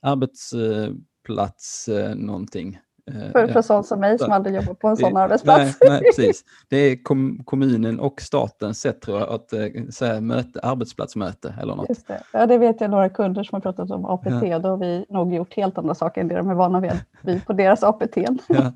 Arbetsplats 0.00 1.88
eh, 1.88 2.14
någonting. 2.14 2.78
Eh, 3.08 3.32
För, 3.32 3.46
ja. 3.46 3.52
för 3.52 3.62
sån 3.62 3.84
som 3.84 4.00
mig 4.00 4.18
som 4.18 4.32
aldrig 4.32 4.54
jobbar 4.56 4.74
på 4.74 4.88
en 4.88 4.96
sån 4.96 5.16
arbetsplats. 5.16 5.78
Nej, 5.80 5.90
nej, 5.90 6.00
precis. 6.16 6.44
Det 6.68 6.76
är 6.76 7.02
kom, 7.02 7.40
kommunen 7.44 8.00
och 8.00 8.20
statens 8.20 8.80
sätt 8.80 9.00
tror 9.00 9.18
jag 9.20 9.28
att 9.28 9.52
eh, 9.52 9.60
säga 9.90 10.20
möte, 10.20 10.60
arbetsplatsmöte 10.62 11.54
eller 11.62 11.74
något. 11.74 11.88
Just 11.88 12.08
det. 12.08 12.22
Ja, 12.32 12.46
det 12.46 12.58
vet 12.58 12.80
jag 12.80 12.90
några 12.90 13.08
kunder 13.08 13.42
som 13.44 13.56
har 13.56 13.60
pratat 13.60 13.90
om 13.90 14.04
APT 14.04 14.26
Ja. 14.42 14.56
och 14.56 14.62
då 14.62 14.68
har 14.68 14.76
vi 14.76 15.04
nog 15.08 15.34
gjort 15.34 15.54
helt 15.56 15.78
andra 15.78 15.94
saker 15.94 16.20
än 16.20 16.28
det 16.28 16.36
de 16.36 16.50
är 16.50 16.54
vana 16.54 16.80
vid 16.80 16.92
vi 17.22 17.40
på 17.40 17.52
deras 17.52 17.82
APT. 17.82 18.16
Ja. 18.48 18.72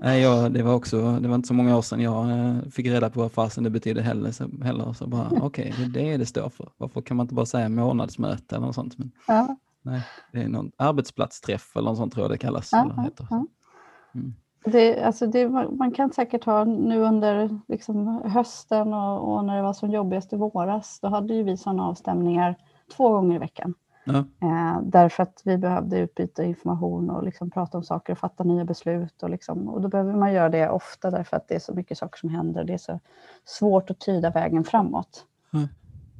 Nej, 0.00 0.22
jag, 0.22 0.52
det, 0.52 0.62
var 0.62 0.74
också, 0.74 1.12
det 1.12 1.28
var 1.28 1.34
inte 1.34 1.48
så 1.48 1.54
många 1.54 1.76
år 1.76 1.82
sedan 1.82 2.00
jag 2.00 2.30
eh, 2.30 2.56
fick 2.72 2.86
reda 2.86 3.10
på 3.10 3.20
vad 3.20 3.32
fasen 3.32 3.64
det 3.64 3.70
betydde 3.70 4.02
heller. 4.02 4.30
Så, 4.30 4.44
heller, 4.64 4.92
så 4.92 5.06
bara, 5.06 5.30
okej, 5.42 5.74
det 5.94 6.00
är 6.00 6.10
det 6.10 6.16
det 6.16 6.26
står 6.26 6.48
för. 6.48 6.68
Varför 6.76 7.00
kan 7.00 7.16
man 7.16 7.24
inte 7.24 7.34
bara 7.34 7.46
säga 7.46 7.68
månadsmöte 7.68 8.56
eller 8.56 8.66
något 8.66 8.74
sånt? 8.74 8.98
Men, 8.98 9.10
Ja, 9.26 9.56
nej, 9.86 10.02
det 10.32 10.42
är 10.42 10.48
någon 10.48 10.72
arbetsplatsträff 10.76 11.76
eller 11.76 11.88
något 11.88 11.98
sånt 11.98 12.12
tror 12.12 12.24
jag 12.24 12.30
det 12.30 12.38
kallas. 12.38 12.68
Ja, 12.72 13.10
ja. 13.30 13.46
Mm. 14.14 14.34
det, 14.64 15.02
alltså 15.02 15.26
det, 15.26 15.48
man 15.48 15.92
kan 15.92 16.12
säkert 16.12 16.44
ha 16.44 16.64
nu 16.64 17.00
under 17.00 17.60
liksom 17.68 18.22
hösten 18.24 18.94
och, 18.94 19.32
och 19.32 19.44
när 19.44 19.56
det 19.56 19.62
var 19.62 19.72
som 19.72 19.90
jobbigast 19.90 20.32
i 20.32 20.36
våras, 20.36 21.00
då 21.00 21.08
hade 21.08 21.34
ju 21.34 21.42
vi 21.42 21.56
sådana 21.56 21.86
avstämningar 21.86 22.56
två 22.96 23.08
gånger 23.08 23.36
i 23.36 23.38
veckan. 23.38 23.74
Ja, 24.04 24.24
Eh, 24.40 24.80
därför 24.82 25.22
att 25.22 25.42
vi 25.44 25.58
behövde 25.58 25.98
utbyta 25.98 26.44
information 26.44 27.10
och 27.10 27.24
liksom 27.24 27.50
prata 27.50 27.78
om 27.78 27.84
saker 27.84 28.12
och 28.12 28.18
fatta 28.18 28.44
nya 28.44 28.64
beslut. 28.64 29.22
Och, 29.22 29.30
liksom, 29.30 29.68
och 29.68 29.80
då 29.80 29.88
behöver 29.88 30.12
man 30.12 30.32
göra 30.32 30.48
det 30.48 30.68
ofta 30.68 31.10
därför 31.10 31.36
att 31.36 31.48
det 31.48 31.54
är 31.54 31.58
så 31.58 31.74
mycket 31.74 31.98
saker 31.98 32.18
som 32.18 32.28
händer 32.28 32.64
det 32.64 32.72
är 32.72 32.78
så 32.78 33.00
svårt 33.44 33.90
att 33.90 33.98
tyda 33.98 34.30
vägen 34.30 34.64
framåt. 34.64 35.24
Mm. 35.52 35.68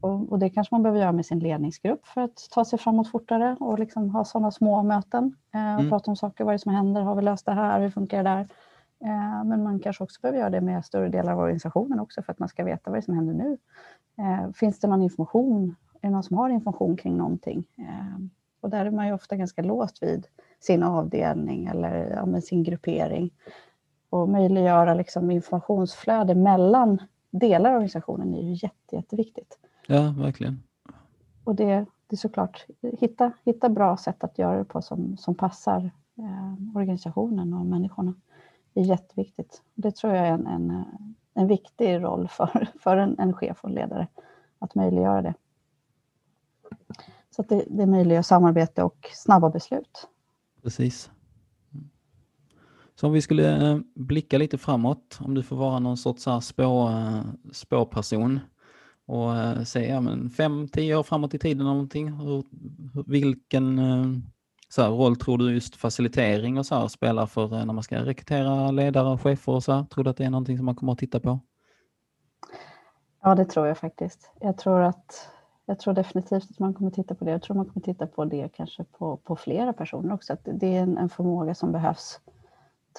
Och, 0.06 0.32
och 0.32 0.38
det 0.38 0.50
kanske 0.50 0.74
man 0.74 0.82
behöver 0.82 1.00
göra 1.00 1.12
med 1.12 1.26
sin 1.26 1.38
ledningsgrupp 1.38 2.06
för 2.06 2.20
att 2.20 2.48
ta 2.50 2.64
sig 2.64 2.78
framåt 2.78 3.10
fortare 3.10 3.56
och 3.60 3.78
liksom 3.78 4.10
ha 4.10 4.24
sådana 4.24 4.50
små 4.50 4.82
möten 4.82 5.36
eh, 5.54 5.74
och 5.74 5.80
Mm. 5.80 5.90
prata 5.90 6.10
om 6.10 6.16
saker. 6.16 6.44
Vad 6.44 6.52
är 6.52 6.58
det 6.58 6.62
som 6.62 6.74
händer? 6.74 7.02
Har 7.02 7.14
vi 7.14 7.22
löst 7.22 7.46
det 7.46 7.52
här? 7.52 7.80
Hur 7.80 7.90
funkar 7.90 8.16
det 8.16 8.30
där? 8.30 8.40
Eh, 9.04 9.44
men 9.44 9.62
man 9.62 9.80
kanske 9.80 10.04
också 10.04 10.20
behöver 10.20 10.38
göra 10.38 10.50
det 10.50 10.60
med 10.60 10.84
större 10.84 11.08
delar 11.08 11.32
av 11.32 11.38
organisationen 11.38 12.00
också 12.00 12.22
för 12.22 12.32
att 12.32 12.38
man 12.38 12.48
ska 12.48 12.64
veta 12.64 12.90
vad 12.90 12.94
det 12.94 13.00
är 13.00 13.02
som 13.02 13.14
händer 13.14 13.34
nu. 13.34 13.58
Eh, 14.18 14.52
finns 14.52 14.80
det 14.80 14.88
någon 14.88 15.02
information? 15.02 15.76
Är 16.00 16.08
det 16.08 16.12
någon 16.12 16.22
som 16.22 16.36
har 16.36 16.48
information 16.50 16.96
kring 16.96 17.16
någonting? 17.16 17.64
Eh, 17.78 18.18
och 18.60 18.70
där 18.70 18.86
är 18.86 18.90
man 18.90 19.06
ju 19.06 19.12
ofta 19.12 19.36
ganska 19.36 19.62
låst 19.62 20.02
vid 20.02 20.26
sin 20.60 20.82
avdelning 20.82 21.66
eller 21.66 22.22
ja, 22.34 22.40
sin 22.40 22.62
gruppering. 22.62 23.30
Och 24.10 24.28
möjliggöra 24.28 24.94
liksom 24.94 25.30
informationsflöde 25.30 26.34
mellan 26.34 26.98
delar 27.30 27.70
av 27.70 27.74
organisationen 27.76 28.34
är 28.34 28.42
ju 28.42 28.52
jätte, 28.52 28.96
jätteviktigt. 28.96 29.58
Ja 29.86 30.14
verkligen. 30.18 30.62
Och 31.44 31.54
det, 31.54 31.86
det 32.06 32.14
är 32.14 32.16
såklart, 32.16 32.66
hitta, 32.98 33.32
hitta 33.44 33.68
bra 33.68 33.96
sätt 33.96 34.24
att 34.24 34.38
göra 34.38 34.58
det 34.58 34.64
på 34.64 34.82
som, 34.82 35.16
som 35.16 35.34
passar 35.34 35.90
eh, 36.18 36.76
organisationen 36.76 37.54
och 37.54 37.66
människorna. 37.66 38.14
Det 38.72 38.80
är 38.80 38.84
jätteviktigt. 38.84 39.62
Det 39.74 39.96
tror 39.96 40.12
jag 40.12 40.26
är 40.26 40.32
en, 40.32 40.46
en, 40.46 40.84
en 41.34 41.46
viktig 41.46 42.02
roll 42.02 42.28
för, 42.30 42.68
för 42.80 42.96
en, 42.96 43.18
en 43.18 43.32
chef 43.32 43.64
och 43.64 43.70
ledare, 43.70 44.08
att 44.58 44.74
möjliggöra 44.74 45.22
det. 45.22 45.34
Så 47.30 47.42
att 47.42 47.48
det, 47.48 47.64
det 47.66 47.86
möjliggör 47.86 48.22
samarbete 48.22 48.82
och 48.82 49.10
snabba 49.12 49.50
beslut. 49.50 50.08
Precis. 50.62 51.10
Så 52.94 53.06
om 53.06 53.12
vi 53.12 53.22
skulle 53.22 53.70
eh, 53.70 53.78
blicka 53.94 54.38
lite 54.38 54.58
framåt, 54.58 55.18
om 55.20 55.34
du 55.34 55.42
får 55.42 55.56
vara 55.56 55.78
någon 55.78 55.96
sorts 55.96 56.26
här 56.26 56.40
spå, 56.40 56.88
eh, 56.88 57.22
spårperson 57.52 58.40
och 59.06 59.32
se 59.58 59.64
säga 59.64 59.94
ja, 59.94 60.00
men 60.00 60.30
fem, 60.30 60.68
tio 60.68 60.96
år 60.96 61.02
framåt 61.02 61.34
i 61.34 61.38
tiden 61.38 61.66
någonting. 61.66 62.12
Hur, 62.12 62.44
vilken 63.06 63.78
eh, 63.78 64.06
så 64.68 64.82
här, 64.82 64.90
roll 64.90 65.16
tror 65.16 65.38
du 65.38 65.54
just 65.54 65.76
facilitering 65.76 66.58
och 66.58 66.66
så 66.66 66.74
här 66.74 66.88
spelar 66.88 67.26
för 67.26 67.54
eh, 67.54 67.64
när 67.64 67.74
man 67.74 67.82
ska 67.82 68.04
rekrytera 68.04 68.70
ledare 68.70 69.08
och 69.08 69.20
chefer 69.20 69.52
och 69.52 69.62
så 69.62 69.72
här? 69.72 69.84
Tror 69.84 70.04
du 70.04 70.10
att 70.10 70.16
det 70.16 70.24
är 70.24 70.30
någonting 70.30 70.56
som 70.56 70.66
man 70.66 70.74
kommer 70.74 70.92
att 70.92 70.98
titta 70.98 71.20
på? 71.20 71.40
Ja, 73.22 73.34
det 73.34 73.44
tror 73.44 73.66
jag 73.66 73.78
faktiskt. 73.78 74.30
Jag 74.40 74.58
tror, 74.58 74.80
att, 74.80 75.30
jag 75.66 75.78
tror 75.78 75.94
definitivt 75.94 76.50
att 76.50 76.58
man 76.58 76.74
kommer 76.74 76.90
titta 76.90 77.14
på 77.14 77.24
det. 77.24 77.30
Jag 77.30 77.42
tror 77.42 77.56
man 77.56 77.66
kommer 77.66 77.84
titta 77.84 78.06
på 78.06 78.24
det 78.24 78.48
kanske 78.56 78.84
på, 78.84 79.16
på 79.16 79.36
flera 79.36 79.72
personer 79.72 80.14
också. 80.14 80.32
Att 80.32 80.48
det 80.52 80.76
är 80.76 80.82
en, 80.82 80.98
en 80.98 81.08
förmåga 81.08 81.54
som 81.54 81.72
behövs 81.72 82.20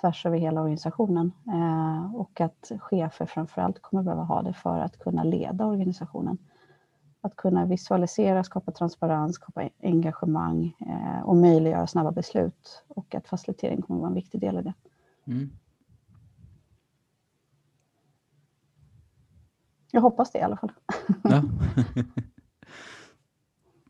tvärs 0.02 0.26
över 0.26 0.38
hela 0.38 0.62
organisationen. 0.62 1.32
Eh, 1.48 2.16
och 2.16 2.42
att 2.42 2.72
chefer 2.80 3.26
framför 3.26 3.62
allt 3.62 3.82
kommer 3.82 4.04
behöva 4.04 4.24
ha 4.24 4.42
det 4.42 4.54
för 4.54 4.80
att 4.80 5.00
kunna 5.00 5.24
leda 5.24 5.66
organisationen. 5.66 6.38
Att 7.22 7.36
kunna 7.36 7.66
visualisera, 7.66 8.44
skapa 8.44 8.72
transparens, 8.72 9.36
skapa 9.36 9.70
engagemang 9.84 10.76
eh, 10.80 11.22
och 11.22 11.36
möjliggöra 11.36 11.88
snabba 11.88 12.12
beslut. 12.12 12.84
Och 12.88 13.16
att 13.16 13.28
facilitering 13.28 13.82
kommer 13.82 14.00
vara 14.00 14.10
en 14.10 14.16
viktig 14.16 14.42
del 14.42 14.58
i 14.58 14.62
det. 14.62 14.74
Mm. 15.28 15.50
Jag 19.92 20.02
hoppas 20.02 20.32
det 20.32 20.40
i 20.40 20.42
alla 20.42 20.58
fall. 20.58 20.72
Ja. 21.24 21.42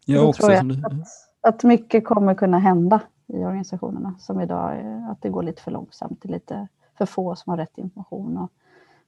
Jag 0.10 0.30
också. 0.30 0.42
tror 0.42 0.54
jag 0.54 0.86
att, 0.86 1.08
att 1.42 1.64
mycket 1.64 2.06
kommer 2.06 2.36
kunna 2.36 2.60
hända 2.60 3.02
i 3.28 3.38
organisationerna 3.38 4.16
som 4.20 4.42
idag, 4.42 4.86
att 5.12 5.22
det 5.22 5.30
går 5.30 5.44
lite 5.44 5.62
för 5.62 5.72
långsamt. 5.72 6.22
Det 6.22 6.30
är 6.30 6.34
lite 6.34 6.68
för 6.98 7.06
få 7.06 7.36
som 7.36 7.50
har 7.50 7.58
rätt 7.58 7.78
information 7.78 8.38
och 8.38 8.52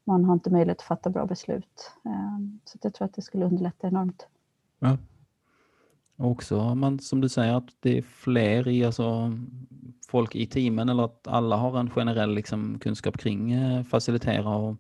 man 0.03 0.25
har 0.25 0.33
inte 0.33 0.49
möjlighet 0.49 0.77
att 0.77 0.83
fatta 0.83 1.09
bra 1.09 1.25
beslut. 1.25 1.91
Ehm, 2.05 2.59
så 2.65 2.77
jag 2.81 2.93
tror 2.93 3.05
att 3.05 3.13
det 3.13 3.21
skulle 3.21 3.45
underlätta 3.45 3.87
enormt. 3.87 4.27
Ja. 4.79 4.97
Och 6.15 6.31
också 6.31 6.75
man, 6.75 6.99
som 6.99 7.21
du 7.21 7.29
säger 7.29 7.53
att 7.53 7.69
det 7.79 7.97
är 7.97 8.01
fler 8.01 8.67
i, 8.67 8.85
alltså, 8.85 9.33
folk 10.07 10.35
i 10.35 10.45
teamen 10.45 10.89
eller 10.89 11.03
att 11.03 11.27
alla 11.27 11.55
har 11.55 11.79
en 11.79 11.89
generell 11.89 12.33
liksom, 12.33 12.79
kunskap 12.79 13.17
kring 13.17 13.51
eh, 13.51 13.83
facilitera 13.83 14.55
och 14.55 14.75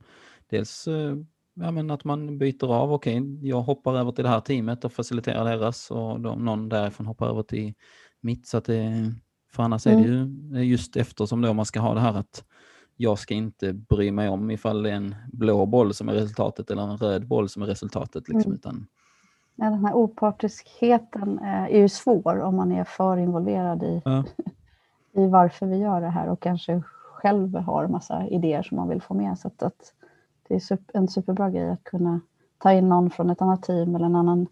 dels 0.49 0.87
eh, 0.87 1.15
ja, 1.53 1.71
men 1.71 1.91
att 1.91 2.03
man 2.03 2.37
byter 2.37 2.73
av, 2.73 2.93
okej 2.93 3.47
jag 3.47 3.61
hoppar 3.61 3.97
över 3.97 4.11
till 4.11 4.23
det 4.23 4.29
här 4.29 4.41
teamet 4.41 4.85
och 4.85 4.93
faciliterar 4.93 5.45
deras 5.45 5.91
och 5.91 6.19
då, 6.19 6.35
någon 6.35 6.69
därifrån 6.69 7.07
hoppar 7.07 7.27
över 7.27 7.43
till 7.43 7.73
mitt. 8.21 8.47
Så 8.47 8.57
att 8.57 8.65
det, 8.65 9.13
för 9.51 9.63
annars 9.63 9.87
är 9.87 9.95
det 9.95 10.01
ju 10.01 10.21
eh, 10.55 10.67
just 10.67 10.95
eftersom 10.95 11.41
då 11.41 11.53
man 11.53 11.65
ska 11.65 11.79
ha 11.79 11.93
det 11.93 11.99
här 11.99 12.13
att 12.13 12.43
jag 12.97 13.19
ska 13.19 13.33
inte 13.33 13.73
bry 13.73 14.11
mig 14.11 14.29
om 14.29 14.51
ifall 14.51 14.83
det 14.83 14.89
är 14.91 14.95
en 14.95 15.15
blå 15.31 15.65
boll 15.65 15.93
som 15.93 16.09
är 16.09 16.13
resultatet 16.13 16.71
eller 16.71 16.81
en 16.81 16.97
röd 16.97 17.27
boll 17.27 17.49
som 17.49 17.61
är 17.61 17.65
resultatet. 17.65 18.29
Liksom, 18.29 18.51
Mm. 18.51 18.55
utan, 18.55 18.87
Ja, 19.55 19.65
den 19.65 19.85
här 19.85 19.93
opartiskheten 19.93 21.39
eh, 21.39 21.63
är 21.63 21.77
ju 21.77 21.89
svår 21.89 22.39
om 22.41 22.55
man 22.55 22.71
är 22.71 22.83
för 22.83 23.17
involverad 23.17 23.83
i, 23.83 24.01
Ja. 24.05 24.23
i 25.13 25.27
varför 25.27 25.65
vi 25.65 25.77
gör 25.77 26.01
det 26.01 26.09
här 26.09 26.27
och 26.29 26.39
kanske 26.39 26.81
själv 27.13 27.55
har 27.55 27.83
en 27.83 27.91
massa 27.91 28.27
idéer 28.27 28.63
som 28.63 28.77
man 28.77 28.89
vill 28.89 29.01
få 29.01 29.13
med. 29.13 29.39
Så 29.39 29.47
att, 29.47 29.63
att 29.63 29.93
det 30.47 30.53
är 30.71 30.77
en 30.93 31.07
superbra 31.07 31.49
grej 31.49 31.69
att 31.69 31.83
kunna 31.83 32.21
ta 32.57 32.71
in 32.73 32.89
någon 32.89 33.09
från 33.09 33.29
ett 33.29 33.41
annat 33.41 33.63
team 33.63 33.95
eller 33.95 34.05
en 34.05 34.15
annan, 34.15 34.47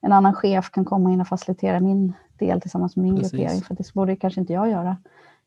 en 0.00 0.12
annan 0.12 0.34
chef 0.34 0.70
kan 0.70 0.84
komma 0.84 1.12
in 1.12 1.20
och 1.20 1.28
facilitera 1.28 1.80
min 1.80 2.12
del 2.38 2.60
tillsammans 2.60 2.96
med 2.96 3.04
min 3.04 3.16
Precis. 3.16 3.32
gruppering. 3.32 3.60
För 3.60 3.74
det 3.74 3.94
borde 3.94 4.16
kanske 4.16 4.40
inte 4.40 4.52
jag 4.52 4.70
göra. 4.70 4.96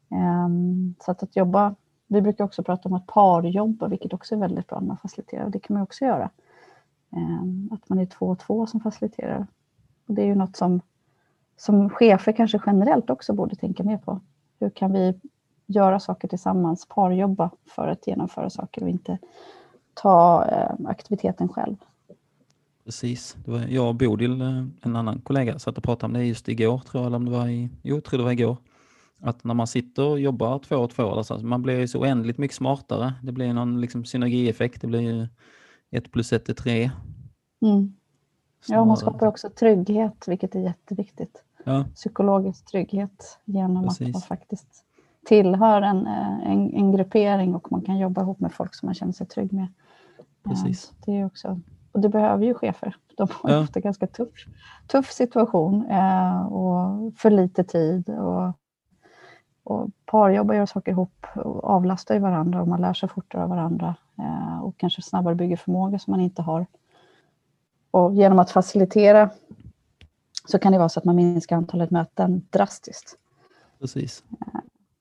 Ehm, 0.10 0.95
så 0.99 1.12
att, 1.12 1.23
att 1.23 1.36
jobba, 1.36 1.75
vi 2.08 2.21
brukar 2.21 2.43
också 2.43 2.63
prata 2.63 2.89
om 2.89 2.95
att 2.95 3.08
parjobba, 3.08 3.88
vilket 3.88 4.13
också 4.13 4.36
är 4.36 4.39
väldigt 4.39 4.67
bra 4.67 4.80
när 4.80 4.88
man 4.88 4.97
faciliterar. 4.97 5.49
Det 5.49 5.60
kan 5.60 5.73
man 5.73 5.84
också 5.84 6.06
göra. 6.06 6.30
Ehm, 7.12 7.69
Att 7.71 7.89
man 7.89 7.99
är 7.99 8.06
två 8.06 8.25
och 8.25 8.39
två 8.39 8.65
som 8.65 8.80
faciliterar. 8.80 9.47
Och 10.08 10.13
det 10.13 10.21
är 10.21 10.25
ju 10.25 10.36
något 10.36 10.56
som, 10.58 10.82
som 11.58 11.89
chefer 11.89 12.32
kanske 12.32 12.62
generellt 12.65 13.10
också 13.10 13.34
borde 13.34 13.56
tänka 13.56 13.84
mer 13.84 13.97
på. 13.97 14.19
Hur 14.60 14.69
kan 14.69 14.93
vi 14.93 15.19
göra 15.65 15.99
saker 15.99 16.28
tillsammans, 16.28 16.86
parjobba 16.86 17.49
för 17.65 17.88
att 17.88 18.08
genomföra 18.08 18.49
saker 18.49 18.84
och 18.84 18.89
inte 18.89 19.17
ta 19.93 20.45
eh, 20.45 20.71
aktiviteten 20.86 21.49
själv. 21.49 21.75
Precis. 22.89 23.38
Det 23.45 23.52
var 23.52 23.60
jag 23.60 23.88
och 23.88 23.95
Bodil, 23.95 24.41
eh, 24.41 24.63
en 24.82 24.95
annan 24.95 25.21
kollega, 25.21 25.60
satt 25.60 25.78
och 25.78 25.84
pratade 25.84 26.06
om 26.06 26.13
det 26.13 26.25
just 26.25 26.49
igår, 26.49 26.78
tror 26.80 27.04
jag, 27.04 27.08
eller 27.08 27.17
om 27.17 27.25
det 27.25 27.32
var 27.32 27.47
i, 27.47 27.69
jo, 27.82 28.02
tror 28.02 28.17
det 28.17 28.23
var 28.23 28.32
igår. 28.32 28.58
Att 29.19 29.43
när 29.43 29.54
man 29.54 29.67
sitter 29.67 30.04
och 30.04 30.19
jobbar 30.19 30.60
två 30.60 30.75
och 30.75 30.89
två, 30.91 31.12
eller 31.12 31.23
så, 31.23 31.38
man 31.38 31.62
blir 31.62 31.80
ju 31.80 31.88
så 31.88 31.99
oändligt 31.99 32.38
mycket 32.38 32.58
smartare. 32.58 33.13
Det 33.23 33.32
blir 33.32 33.54
någon 33.54 33.82
liksom, 33.82 34.06
synergieffekt, 34.06 34.82
det 34.82 34.88
blir 34.88 35.02
ju 35.02 35.28
ett 35.91 36.12
plus 36.12 36.34
ett 36.34 36.49
är 36.49 36.54
tre. 36.54 36.91
Mm. 37.62 37.93
Ja, 38.67 38.86
man 38.86 38.97
skapar 38.97 39.28
också 39.28 39.49
trygghet, 39.49 40.28
vilket 40.28 40.56
är 40.56 40.60
jätteviktigt. 40.60 41.43
Ja, 41.63 41.86
Psykologisk 41.95 42.65
trygghet 42.65 43.39
genom 43.45 43.78
att 43.78 43.97
Precis. 43.97 44.13
man 44.13 44.21
faktiskt 44.21 44.84
tillhör 45.25 45.82
en, 45.82 46.08
eh, 46.08 46.52
en, 46.52 46.73
en 46.73 46.91
gruppering 46.91 47.56
och 47.56 47.71
man 47.71 47.82
kan 47.82 47.97
jobba 47.97 48.21
ihop 48.21 48.39
med 48.39 48.54
folk 48.54 48.75
som 48.75 48.88
man 48.88 48.95
känner 48.95 49.13
sig 49.13 49.28
trygg 49.28 49.54
med. 49.54 49.67
Eh, 50.17 50.49
Precis. 50.49 50.93
Det 51.06 51.17
är 51.17 51.25
också, 51.25 51.60
och 51.91 51.99
det 51.99 52.10
behöver 52.10 52.45
ju 52.45 52.54
chefer. 52.54 52.95
De 53.17 53.28
har 53.32 53.49
Ja. 53.52 53.60
ofta 53.60 53.80
ganska 53.80 54.08
tuff, 54.08 54.45
tuff 54.88 55.12
situation 55.12 55.86
eh, 55.86 56.41
och 56.45 57.13
för 57.17 57.30
lite 57.30 57.63
tid. 57.63 58.10
Och, 58.10 58.54
och 59.63 59.89
parjobbar, 60.06 60.54
gör 60.56 60.65
saker 60.65 60.91
ihop 60.91 61.25
och 61.36 61.63
avlastar 61.63 62.15
ju 62.15 62.21
varandra 62.21 62.62
och 62.62 62.67
man 62.67 62.82
lär 62.82 62.93
sig 62.93 63.10
fortare 63.10 63.43
av 63.43 63.49
varandra 63.49 63.95
eh, 64.19 64.60
och 64.63 64.78
kanske 64.78 65.02
snabbare 65.02 65.36
bygger 65.36 65.58
förmåga 65.58 65.99
som 65.99 66.12
man 66.12 66.19
inte 66.21 66.41
har. 66.41 66.65
Och 67.91 68.13
genom 68.15 68.39
att 68.39 68.52
facilitera 68.52 69.30
så 70.47 70.60
kan 70.60 70.71
det 70.71 70.78
vara 70.78 70.89
så 70.89 70.99
att 70.99 71.06
man 71.06 71.15
minskar 71.15 71.56
antalet 71.58 71.91
möten 71.91 72.41
drastiskt. 72.49 73.17
precis. 73.80 74.23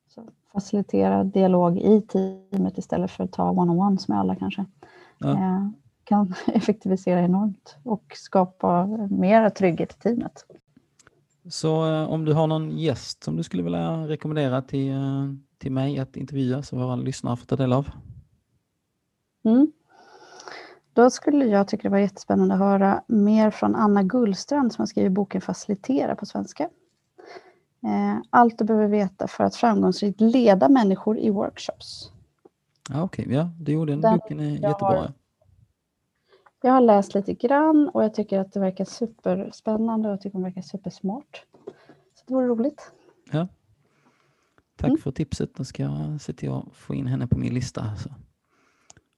Så 0.09 0.23
facilitera 0.53 1.25
dialog 1.25 1.79
i 1.79 2.01
teamet 2.03 2.79
istället 2.79 3.11
för 3.11 3.25
att 3.25 3.33
ta 3.33 3.51
one-on-ones 3.51 4.09
med 4.09 4.19
alla 4.19 4.35
kanske. 4.37 4.65
Ja. 5.19 5.71
Kan 6.09 6.35
effektivisera 6.47 7.21
enormt 7.21 7.77
och 7.83 8.05
skapa 8.17 8.87
mer 9.11 9.51
trygghet 9.51 9.93
i 9.93 9.99
teamet. 10.03 10.45
Så 11.51 11.87
eh, 11.93 12.11
om 12.11 12.25
du 12.25 12.33
har 12.33 12.47
någon 12.47 12.79
gäst 12.79 13.25
som 13.25 13.37
du 13.37 13.43
skulle 13.43 13.63
vilja 13.63 14.07
rekommendera 14.09 14.63
till, 14.63 14.91
eh, 14.91 15.29
till 15.59 15.73
mig 15.73 15.99
att 15.99 16.17
intervjua 16.17 16.63
så 16.63 16.77
våra 16.77 16.97
lyssnare 16.97 17.37
får 17.37 17.47
ta 17.47 17.57
del 17.57 17.73
av. 17.73 17.89
Mm. 19.45 19.73
Då 20.93 21.11
skulle 21.11 21.45
jag 21.45 21.69
tycka 21.69 21.83
det 21.83 21.93
var 21.93 21.99
jättespännande 21.99 22.55
att 22.55 22.61
höra 22.61 23.03
mer 23.07 23.51
från 23.51 23.75
Anna 23.75 24.03
Gullstrand 24.03 24.73
som 24.73 24.83
har 24.83 24.87
skrivit 24.87 25.13
boken 25.13 25.41
Facilitera 25.41 26.15
på 26.17 26.27
svenska. 26.27 26.63
Eh, 27.85 28.17
Allt 28.31 28.59
du 28.59 28.65
behöver 28.65 28.89
veta 28.89 29.27
för 29.29 29.45
att 29.45 29.57
framgångsrikt 29.57 30.21
leda 30.21 30.69
människor 30.69 31.19
i 31.19 31.31
workshops. 31.31 32.13
Ja, 32.91 33.03
Okej, 33.03 33.27
ja, 33.33 33.51
du 33.61 33.73
gjorde 33.73 33.93
den. 33.93 34.01
Den 34.01 34.19
Boken 34.19 34.41
är 34.41 34.51
jättebra. 34.51 34.75
har- 34.89 35.13
Jag 36.63 36.73
har 36.73 36.81
läst 36.81 37.15
lite 37.15 37.35
grann 37.35 37.89
och 37.89 38.05
jag 38.05 38.15
tycker 38.15 38.39
att 38.41 38.53
det 38.53 38.61
verkar 38.61 38.85
superspännande 38.85 40.09
och 40.09 40.13
jag 40.13 40.21
tycker 40.21 40.39
den 40.39 40.43
verkar 40.45 40.63
supersmart. 40.63 41.43
Så 42.15 42.25
det 42.27 42.35
vore 42.35 42.47
roligt. 42.47 42.93
Tack 44.77 44.89
Mm. 44.89 44.99
för 44.99 45.11
tipset. 45.11 45.55
Då 45.55 45.65
ska 45.65 45.83
jag 45.83 46.21
se 46.21 46.33
till 46.33 46.51
att 46.51 46.65
få 46.73 46.95
in 46.95 47.07
henne 47.07 47.27
på 47.27 47.39
min 47.39 47.55
lista. 47.55 47.81
Alltså. 47.81 48.09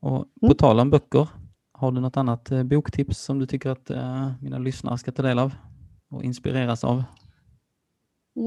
Och 0.01 0.19
på 0.41 0.47
Mm. 0.47 0.57
tal 0.57 0.81
om 0.81 0.91
böcker, 0.91 1.29
har 1.73 1.93
du 1.93 2.01
något 2.01 2.17
annat 2.17 2.51
eh, 2.51 2.63
boktips 2.63 3.19
som 3.19 3.39
du 3.39 3.47
tycker 3.47 3.71
att 3.71 3.91
eh, 3.91 4.31
mina 4.41 4.59
lyssnare 4.59 4.99
ska 4.99 5.13
ta 5.13 5.23
del 5.23 5.39
av 5.39 5.55
och 6.11 6.25
inspireras 6.25 6.85
av? 6.85 7.05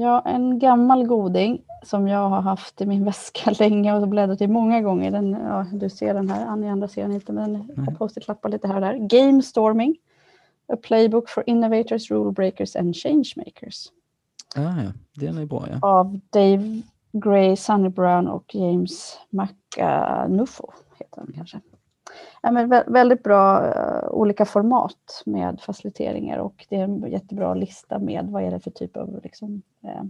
Ja, 0.00 0.22
en 0.24 0.58
gammal 0.58 1.06
goding 1.06 1.62
som 1.82 2.08
jag 2.08 2.28
har 2.28 2.40
haft 2.40 2.80
i 2.80 2.86
min 2.86 3.04
väska 3.04 3.50
länge 3.58 3.94
och 3.94 4.08
bläddrat 4.08 4.40
i 4.40 4.46
många 4.46 4.80
gånger. 4.80 5.10
Den, 5.10 5.32
ja, 5.32 5.66
du 5.72 5.90
ser 5.90 6.14
den 6.14 6.30
här, 6.30 6.46
Annie 6.46 6.68
andra 6.68 6.88
ser 6.88 7.02
den 7.02 7.12
inte, 7.12 7.32
men 7.32 7.52
den 7.52 7.84
har 7.84 7.94
post-it-lappar 7.94 8.48
lite 8.48 8.68
här 8.68 8.74
och 8.74 8.80
där. 8.80 8.94
Game 8.94 9.42
Storming, 9.42 9.96
A 10.72 10.76
Playbook 10.82 11.28
for 11.28 11.44
Innovators, 11.46 12.10
Rule 12.10 12.32
Breakers 12.32 12.76
and 12.76 12.96
Changemakers. 12.96 13.86
Ah, 14.56 14.82
ja, 14.82 14.92
den 15.14 15.38
är 15.38 15.46
bra 15.46 15.66
ja. 15.70 15.78
Av 15.82 16.20
Dave 16.30 16.82
Gray, 17.12 17.56
Sunny 17.56 17.88
Brown 17.88 18.28
och 18.28 18.54
James 18.54 19.18
McAnuffo 19.30 20.72
heter 20.98 21.20
han 21.20 21.32
kanske. 21.34 21.60
Ja, 22.42 22.50
men 22.50 22.72
vä- 22.72 22.92
väldigt 22.92 23.22
bra 23.22 23.66
eh, 23.66 24.08
olika 24.10 24.44
format 24.44 25.22
med 25.26 25.60
faciliteringar 25.60 26.38
och 26.38 26.66
det 26.68 26.76
är 26.76 26.84
en 26.84 27.10
jättebra 27.10 27.54
lista 27.54 27.98
med 27.98 28.26
vad 28.30 28.42
är 28.42 28.50
det 28.50 28.60
för 28.60 28.70
typ 28.70 28.96
av 28.96 29.20
liksom, 29.22 29.62
eh, 29.82 30.02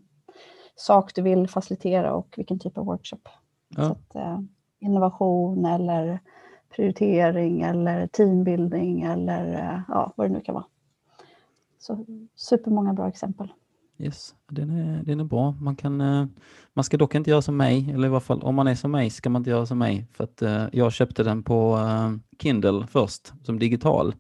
sak 0.77 1.15
du 1.15 1.23
vill 1.23 1.49
facilitera 1.49 2.15
och 2.15 2.35
vilken 2.37 2.59
typ 2.59 2.79
av 2.79 2.85
workshop. 2.87 3.29
Ja. 3.77 3.83
att, 3.91 4.15
eh, 4.15 4.41
innovation 4.79 5.65
eller 5.65 6.21
prioritering 6.77 7.63
eller 7.63 8.07
teambuilding 8.07 9.03
eller 9.03 9.83
ja, 9.89 10.13
vad 10.17 10.31
det 10.31 10.33
nu 10.33 10.41
kan 10.41 10.55
vara. 10.55 10.65
Så 11.79 12.05
supermånga 12.35 12.93
bra 12.93 13.09
exempel. 13.09 13.53
Yes, 13.99 14.35
den 14.51 14.71
är, 14.71 15.03
den 15.05 15.21
är 15.21 15.25
bra. 15.25 15.51
Man, 15.61 15.77
kan, 15.77 16.01
eh, 16.01 16.27
man 16.75 16.85
ska 16.85 16.97
dock 16.97 17.15
inte 17.15 17.31
göra 17.31 17.43
som 17.43 17.57
mig, 17.57 17.91
eller 17.95 18.09
i 18.09 18.11
alla 18.11 18.21
fall 18.21 18.43
om 18.43 18.55
man 18.55 18.67
är 18.67 18.75
som 18.75 18.91
mig 18.91 19.11
ska 19.11 19.31
man 19.31 19.41
inte 19.41 19.51
göra 19.51 19.67
som 19.67 19.79
mig. 19.79 20.07
För 20.13 20.25
att 20.25 20.43
eh, 20.43 20.65
jag 20.73 20.93
köpte 20.93 21.23
den 21.23 21.43
på 21.43 21.77
eh, 21.77 22.13
Kindle 22.43 22.87
först, 22.87 23.33
som 23.43 23.59
digital. 23.59 24.15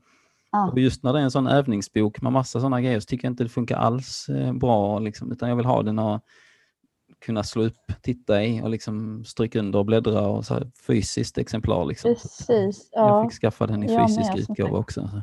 Ah, 0.50 0.68
Och 0.70 0.78
just 0.78 1.02
när 1.02 1.12
det 1.12 1.18
är 1.18 1.22
en 1.22 1.30
sån 1.30 1.46
övningsbok 1.46 2.20
med 2.22 2.32
massa 2.32 2.60
sådana 2.60 2.80
grejer 2.80 3.00
så 3.00 3.06
tycker 3.06 3.26
jag 3.28 3.32
inte 3.32 3.42
det 3.44 3.48
funkar 3.48 3.76
alls 3.76 4.26
bra. 4.60 4.98
Liksom, 4.98 5.32
utan 5.32 5.48
jag 5.48 5.56
vill 5.56 5.66
ha 5.66 5.82
den 5.82 5.98
och 5.98 6.20
kunna 7.24 7.42
slå 7.42 7.62
upp, 7.62 7.92
titta 8.02 8.44
i 8.44 8.62
och 8.62 8.70
liksom 8.70 9.24
stryka 9.24 9.58
under 9.58 9.78
och 9.78 9.86
bläddra 9.86 10.26
och 10.28 10.44
så 10.44 10.60
fysiskt 10.86 11.38
exemplar. 11.38 11.84
Liksom. 11.84 12.10
Att, 12.12 12.22
precis. 12.22 12.88
Jag 12.92 13.08
Ja. 13.08 13.28
fick 13.30 13.40
skaffa 13.40 13.66
den 13.66 13.84
i 13.84 13.92
jag 13.94 14.08
fysisk 14.08 14.50
utgåva 14.50 14.78
också. 14.78 15.08
Så. 15.08 15.22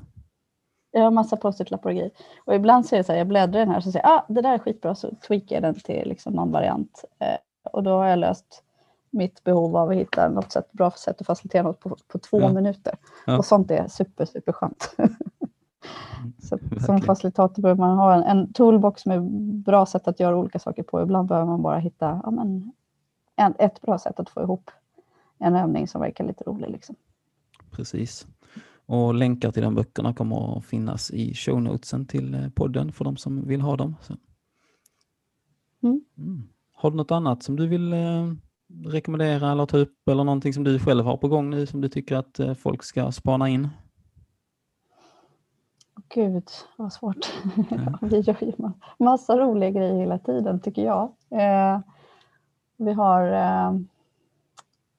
Jag 0.91 1.01
har 1.01 1.11
massa 1.11 1.37
post-it-lappar 1.37 1.89
och 1.89 1.95
grejer. 1.95 2.11
Och 2.45 2.55
ibland 2.55 2.85
så 2.85 2.95
är 2.95 2.97
det 2.97 3.03
så 3.03 3.11
här, 3.11 3.19
jag 3.19 3.27
bläddrar 3.27 3.59
i 3.59 3.63
den 3.65 3.69
här 3.69 3.77
och 3.77 3.83
så 3.83 3.91
säger 3.91 4.05
jag, 4.05 4.13
ah, 4.13 4.25
det 4.27 4.41
där 4.41 4.53
är 4.53 4.57
skitbra, 4.59 4.95
så 4.95 5.15
tweakar 5.27 5.55
jag 5.55 5.63
den 5.63 5.75
till 5.79 6.09
liksom 6.09 6.33
någon 6.33 6.51
variant. 6.51 7.05
Eh, 7.19 7.37
och 7.71 7.83
då 7.83 7.91
har 7.91 8.05
jag 8.05 8.19
löst 8.19 8.63
mitt 9.09 9.43
behov 9.43 9.77
av 9.77 9.89
att 9.89 9.95
hitta 9.95 10.29
något 10.29 10.51
sätt, 10.51 10.71
bra 10.71 10.91
sätt 10.91 11.21
att 11.21 11.27
facilitera 11.27 11.63
något 11.63 11.79
på, 11.79 11.97
på 12.07 12.19
två 12.19 12.41
Ja. 12.41 12.53
minuter. 12.53 12.95
Ja. 13.25 13.37
Och 13.37 13.45
sånt 13.45 13.71
är 13.71 13.87
super, 13.87 14.25
super 14.25 14.51
skönt. 14.51 14.95
så, 16.43 16.57
som 16.85 17.01
facilitator 17.01 17.61
behöver 17.61 17.79
man 17.79 17.97
ha 17.97 18.13
en, 18.15 18.23
en 18.23 18.53
toolbox 18.53 19.05
med 19.05 19.23
bra 19.63 19.85
sätt 19.85 20.07
att 20.07 20.19
göra 20.19 20.37
olika 20.37 20.59
saker 20.59 20.83
på. 20.83 21.01
Ibland 21.01 21.27
behöver 21.27 21.47
man 21.47 21.61
bara 21.61 21.77
hitta 21.77 22.21
ja, 22.23 22.31
men, 22.31 22.71
en, 23.35 23.53
ett 23.59 23.81
bra 23.81 23.97
sätt 23.97 24.19
att 24.19 24.29
få 24.29 24.41
ihop 24.41 24.71
en 25.39 25.55
övning 25.55 25.87
som 25.87 26.01
verkar 26.01 26.23
lite 26.23 26.43
rolig. 26.43 26.69
Liksom. 26.69 26.95
Precis. 27.71 28.27
Och 28.91 29.13
länkar 29.13 29.51
till 29.51 29.63
de 29.63 29.75
böckerna 29.75 30.13
kommer 30.13 30.57
att 30.57 30.65
finnas 30.65 31.11
i 31.11 31.33
show 31.33 31.61
notesen 31.61 32.05
till 32.05 32.33
eh, 32.33 32.49
podden 32.49 32.91
för 32.91 33.05
de 33.05 33.17
som 33.17 33.47
vill 33.47 33.61
ha 33.61 33.75
dem. 33.75 33.95
Mm. 35.83 36.01
Mm. 36.17 36.43
Har 36.73 36.91
du 36.91 36.97
något 36.97 37.11
annat 37.11 37.43
som 37.43 37.55
du 37.55 37.67
vill 37.67 37.93
eh, 37.93 38.33
rekommendera 38.85 39.51
eller 39.51 39.65
ta 39.65 39.77
upp 39.77 40.07
eller 40.07 40.23
någonting 40.23 40.53
som 40.53 40.63
du 40.63 40.79
själv 40.79 41.05
har 41.05 41.17
på 41.17 41.27
gång 41.27 41.49
nu 41.49 41.65
som 41.65 41.81
du 41.81 41.89
tycker 41.89 42.15
att 42.15 42.39
eh, 42.39 42.53
folk 42.53 42.83
ska 42.83 43.11
spana 43.11 43.49
in? 43.49 43.69
Gud, 46.13 46.49
vad 46.77 46.93
svårt. 46.93 47.33
Ja. 47.69 47.99
vi 48.07 48.19
gör 48.19 48.43
ju 48.43 48.51
ma- 48.51 48.81
massa 48.99 49.37
roliga 49.37 49.69
grejer 49.69 49.99
hela 49.99 50.19
tiden, 50.19 50.59
tycker 50.59 50.85
jag. 50.85 51.11
Eh, 51.29 51.79
vi 52.77 52.93
har... 52.93 53.21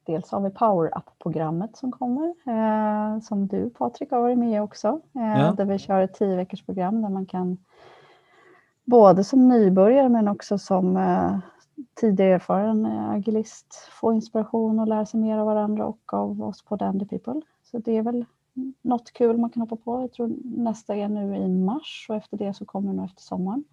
Dels 0.07 0.31
har 0.31 0.41
vi 0.41 0.51
Power 0.51 0.99
Up-programmet 0.99 1.77
som 1.77 1.93
kommer, 1.93 2.35
eh, 2.47 3.21
som 3.21 3.47
du 3.47 3.71
Patrik 3.71 4.11
har 4.11 4.21
varit 4.21 4.39
med 4.39 4.57
i 4.57 4.61
också. 4.61 5.01
Eh, 5.15 5.41
Ja. 5.41 5.53
Där 5.57 5.65
vi 5.65 5.79
kör 5.79 6.01
ett 6.01 6.15
tio 6.15 6.37
veckors 6.37 6.65
program 6.67 7.03
där 7.03 7.09
man 7.09 7.27
kan 7.27 7.59
både 8.85 9.25
som 9.25 9.49
nybörjare 9.49 10.09
men 10.09 10.29
också 10.29 10.59
som 10.59 10.97
eh, 10.97 11.39
tidigare 12.01 12.35
erfaren 12.35 12.87
eh, 12.87 13.11
agilist 13.11 13.75
få 14.01 14.13
inspiration 14.13 14.79
och 14.81 14.89
lära 14.89 15.07
sig 15.07 15.21
mer 15.21 15.39
av 15.39 15.47
varandra 15.47 15.87
och 15.87 16.15
av 16.15 16.43
oss 16.43 16.63
på 16.63 16.77
Dandy 16.77 17.05
People. 17.07 17.41
Så 17.63 17.79
det 17.79 17.97
är 17.97 18.03
väl 18.03 18.25
något 18.83 19.13
kul 19.13 19.39
man 19.39 19.51
kan 19.51 19.61
hoppa 19.61 19.77
på. 19.77 20.01
Jag 20.01 20.13
tror 20.13 20.33
nästa 20.45 20.97
är 20.97 21.09
nu 21.09 21.37
i 21.37 21.49
mars 21.49 22.07
och 22.09 22.17
efter 22.17 22.37
det 22.37 22.55
så 22.55 22.65
kommer 22.65 22.91
det 22.91 22.97
nog 22.97 23.05
efter 23.05 23.23
sommaren. 23.23 23.65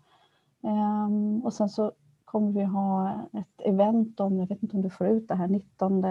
Ehm, 0.63 1.41
och 1.43 1.53
sen 1.53 1.69
så 1.69 1.91
kommer 2.31 2.51
vi 2.51 2.63
ha 2.63 3.11
ett 3.33 3.61
event 3.65 4.19
om, 4.19 4.39
jag 4.39 4.47
vet 4.47 4.63
inte 4.63 4.75
om 4.75 4.81
du 4.81 4.89
får 4.89 5.07
ut 5.07 5.27
det 5.27 5.35
här, 5.35 5.47
19 5.47 6.03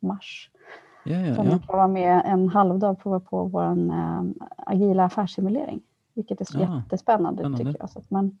mars. 0.00 0.50
Ja, 1.04 1.16
ja, 1.16 1.34
Som 1.34 1.60
får 1.60 1.72
vara 1.72 1.88
med 1.88 2.22
en 2.24 2.48
halvdag 2.48 2.90
och 2.90 2.98
prova 3.02 3.20
på 3.20 3.44
vår 3.44 3.62
eh, 3.92 4.22
agila 4.56 5.04
affärssimulering. 5.04 5.80
Vilket 6.14 6.40
är 6.40 6.44
så 6.44 6.58
Ah, 6.58 6.60
jättespännande 6.60 7.42
spännande. 7.42 7.64
tycker 7.64 7.76
jag. 7.80 7.90
Så 7.90 7.98
att 7.98 8.10
man, 8.10 8.38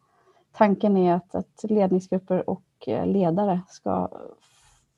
tanken 0.52 0.96
är 0.96 1.14
att, 1.14 1.34
att 1.34 1.64
ledningsgrupper 1.68 2.50
och 2.50 2.64
eh, 2.86 3.06
ledare 3.06 3.60
ska 3.68 4.08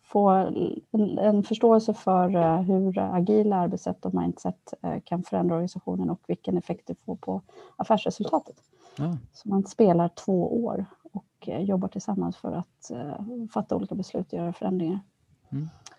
få 0.03 0.29
en, 0.29 1.19
en 1.19 1.43
förståelse 1.43 1.95
för 1.95 2.37
eh, 2.37 2.61
hur 2.61 2.99
agila 2.99 3.57
arbetssätt 3.57 4.05
och 4.05 4.15
mindset 4.15 4.75
eh, 4.83 5.01
kan 5.05 5.23
förändra 5.23 5.55
organisationen 5.55 6.11
och 6.11 6.21
vilken 6.27 6.59
effekt 6.59 6.87
det 6.87 6.95
får 6.95 7.17
på 7.17 7.41
affärsresultatet. 7.77 8.57
Ja. 9.01 9.17
Så 9.33 9.49
man 9.49 9.67
spelar 9.67 10.09
två 10.09 10.65
år 10.65 10.87
och 11.13 11.49
eh, 11.49 11.63
jobbar 11.63 11.89
tillsammans 11.89 12.37
för 12.37 12.53
att 12.53 12.91
eh, 12.91 13.25
fatta 13.53 13.77
olika 13.77 13.95
beslut 13.95 14.27
och 14.33 14.39
göra 14.39 14.53
förändringar. 14.53 15.01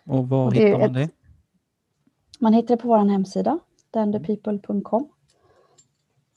Och 0.05 0.29
var 0.29 0.45
Och 0.45 0.53
hittar 0.53 0.79
man 0.79 0.81
ett- 0.81 0.93
det? 0.93 1.09
Man 2.39 2.53
hittar 2.53 2.75
det 2.75 2.81
på 2.81 2.87
vår 2.87 2.97
hemsida, 2.97 3.59
dandypeople.com. 3.91 5.09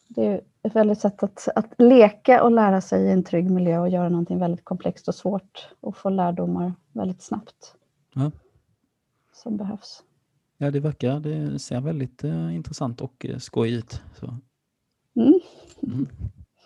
Det 0.09 0.27
är 0.27 0.41
ett 0.63 0.77
väldigt 0.77 1.01
sätt 1.01 1.23
att, 1.23 1.49
att 1.57 1.75
leka 1.79 2.43
och 2.43 2.51
lära 2.53 2.81
sig 2.81 3.05
i 3.05 3.11
en 3.13 3.25
trygg 3.25 3.51
miljö 3.51 3.79
och 3.79 3.89
göra 3.89 4.09
någonting 4.09 4.39
väldigt 4.39 4.65
komplext 4.65 5.09
och 5.09 5.15
svårt 5.15 5.69
och 5.81 5.97
få 5.97 6.11
lärdomar 6.11 6.73
väldigt 6.93 7.23
snabbt. 7.23 7.77
Ja. 8.15 8.31
Som 9.33 9.57
behövs. 9.57 10.03
Ja, 10.59 10.71
det 10.71 10.81
verkar, 10.81 11.21
det 11.21 11.59
ser 11.59 11.81
väldigt 11.81 12.25
eh, 12.25 12.55
intressant 12.57 13.01
och 13.01 13.27
eh, 13.27 13.39
skoj 13.39 13.73
ut. 13.75 14.03
Så. 14.21 14.27
Mm. 15.17 15.41
Mm. 15.83 16.09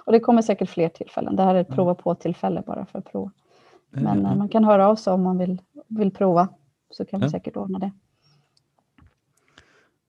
Och 0.09 0.13
det 0.13 0.21
kommer 0.21 0.43
säkert 0.43 0.69
fler 0.71 0.89
tillfällen. 0.89 1.37
Det 1.37 1.43
här 1.43 1.55
är 1.55 1.61
ett 1.61 1.67
Ja. 1.71 1.75
prova 1.75 1.95
på-tillfälle 1.95 2.63
bara 2.67 2.87
för 2.87 2.99
att 2.99 3.05
prova. 3.05 3.31
Eh, 3.97 4.03
Men 4.03 4.27
eh, 4.27 4.37
man 4.37 4.49
kan 4.49 4.65
höra 4.65 4.89
av 4.89 4.97
sig 4.97 5.13
om 5.13 5.23
man 5.23 5.39
vill, 5.39 5.63
vill 5.89 6.11
prova. 6.11 6.49
Så 6.91 7.05
kan 7.05 7.21
vi 7.21 7.27
Ja. 7.27 7.31
säkert 7.31 7.57
ordna 7.57 7.79
det. 7.79 7.93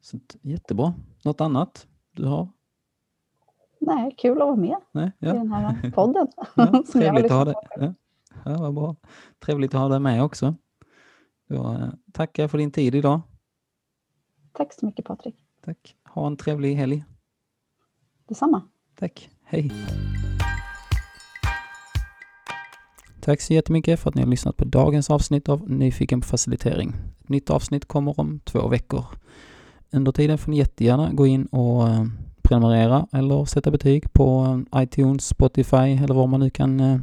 Så, 0.02 0.18
jättebra. 0.42 0.94
Något 1.26 1.42
annat 1.42 1.88
du 2.12 2.26
har? 2.26 2.48
Nej, 3.80 4.16
kul 4.18 4.42
att 4.42 4.48
vara 4.48 4.56
med 4.56 4.76
Nej? 4.92 5.08
i 5.08 5.26
Ja. 5.26 5.34
den 5.34 5.52
här 5.52 5.92
podden. 5.96 6.28
Ja, 6.56 6.84
trevligt 6.94 7.26
att 7.26 7.32
ha 7.32 7.46
dig. 7.46 7.54
Ja. 7.80 7.94
Ja, 8.46 8.58
vad 8.58 8.74
bra. 8.74 8.96
Trevligt 9.40 9.74
att 9.74 9.80
ha 9.82 9.88
dig 9.88 10.00
med 10.00 10.24
också. 10.24 10.56
Då, 11.48 11.78
tackar 12.12 12.48
för 12.48 12.58
din 12.58 12.72
tid 12.72 12.96
idag. 12.96 13.22
Tack 14.52 14.74
så 14.74 14.86
mycket 14.86 15.06
Patrik. 15.06 15.36
Tack. 15.66 15.96
Ha 16.06 16.28
en 16.28 16.38
trevlig 16.38 16.76
helg. 16.76 17.04
Detsamma. 18.28 18.62
Tack. 18.96 19.30
Hej. 19.52 19.72
Tack 23.22 23.42
så 23.42 23.54
jättemycket 23.54 24.00
för 24.00 24.10
att 24.10 24.16
ni 24.16 24.22
har 24.22 24.30
lyssnat 24.30 24.58
på 24.58 24.66
dagens 24.66 25.10
avsnitt 25.10 25.50
av 25.50 25.70
Nyfiken 25.70 26.22
på 26.22 26.28
facilitering. 26.28 26.94
Ett 27.22 27.30
nytt 27.30 27.50
avsnitt 27.50 27.88
kommer 27.88 28.20
om 28.20 28.40
två 28.40 28.68
veckor. 28.68 29.06
Under 29.92 30.12
tiden 30.12 30.38
får 30.38 30.52
ni 30.52 30.58
jättegärna 30.58 31.14
gå 31.14 31.28
in 31.28 31.46
och 31.46 31.90
eh, 31.90 32.06
prenumerera 32.42 33.08
eller 33.12 33.46
sätta 33.46 33.72
betyg 33.72 34.14
på 34.14 34.58
eh, 34.74 34.84
iTunes, 34.84 35.28
Spotify 35.28 35.78
eller 36.04 36.14
var 36.14 36.28
man 36.28 36.40
nu 36.40 36.50
kan 36.50 36.80
eh, 36.80 37.00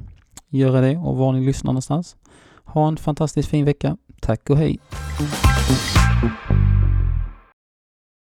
göra 0.49 0.81
det 0.81 0.97
och 0.97 1.17
var 1.17 1.33
ni 1.33 1.47
lyssnar 1.47 1.73
någonstans. 1.73 2.17
Ha 2.65 2.89
en 2.89 2.97
fantastiskt 2.97 3.49
fin 3.49 3.65
vecka. 3.65 3.97
Tack 4.21 4.51
och 4.51 4.57
hej! 4.57 4.79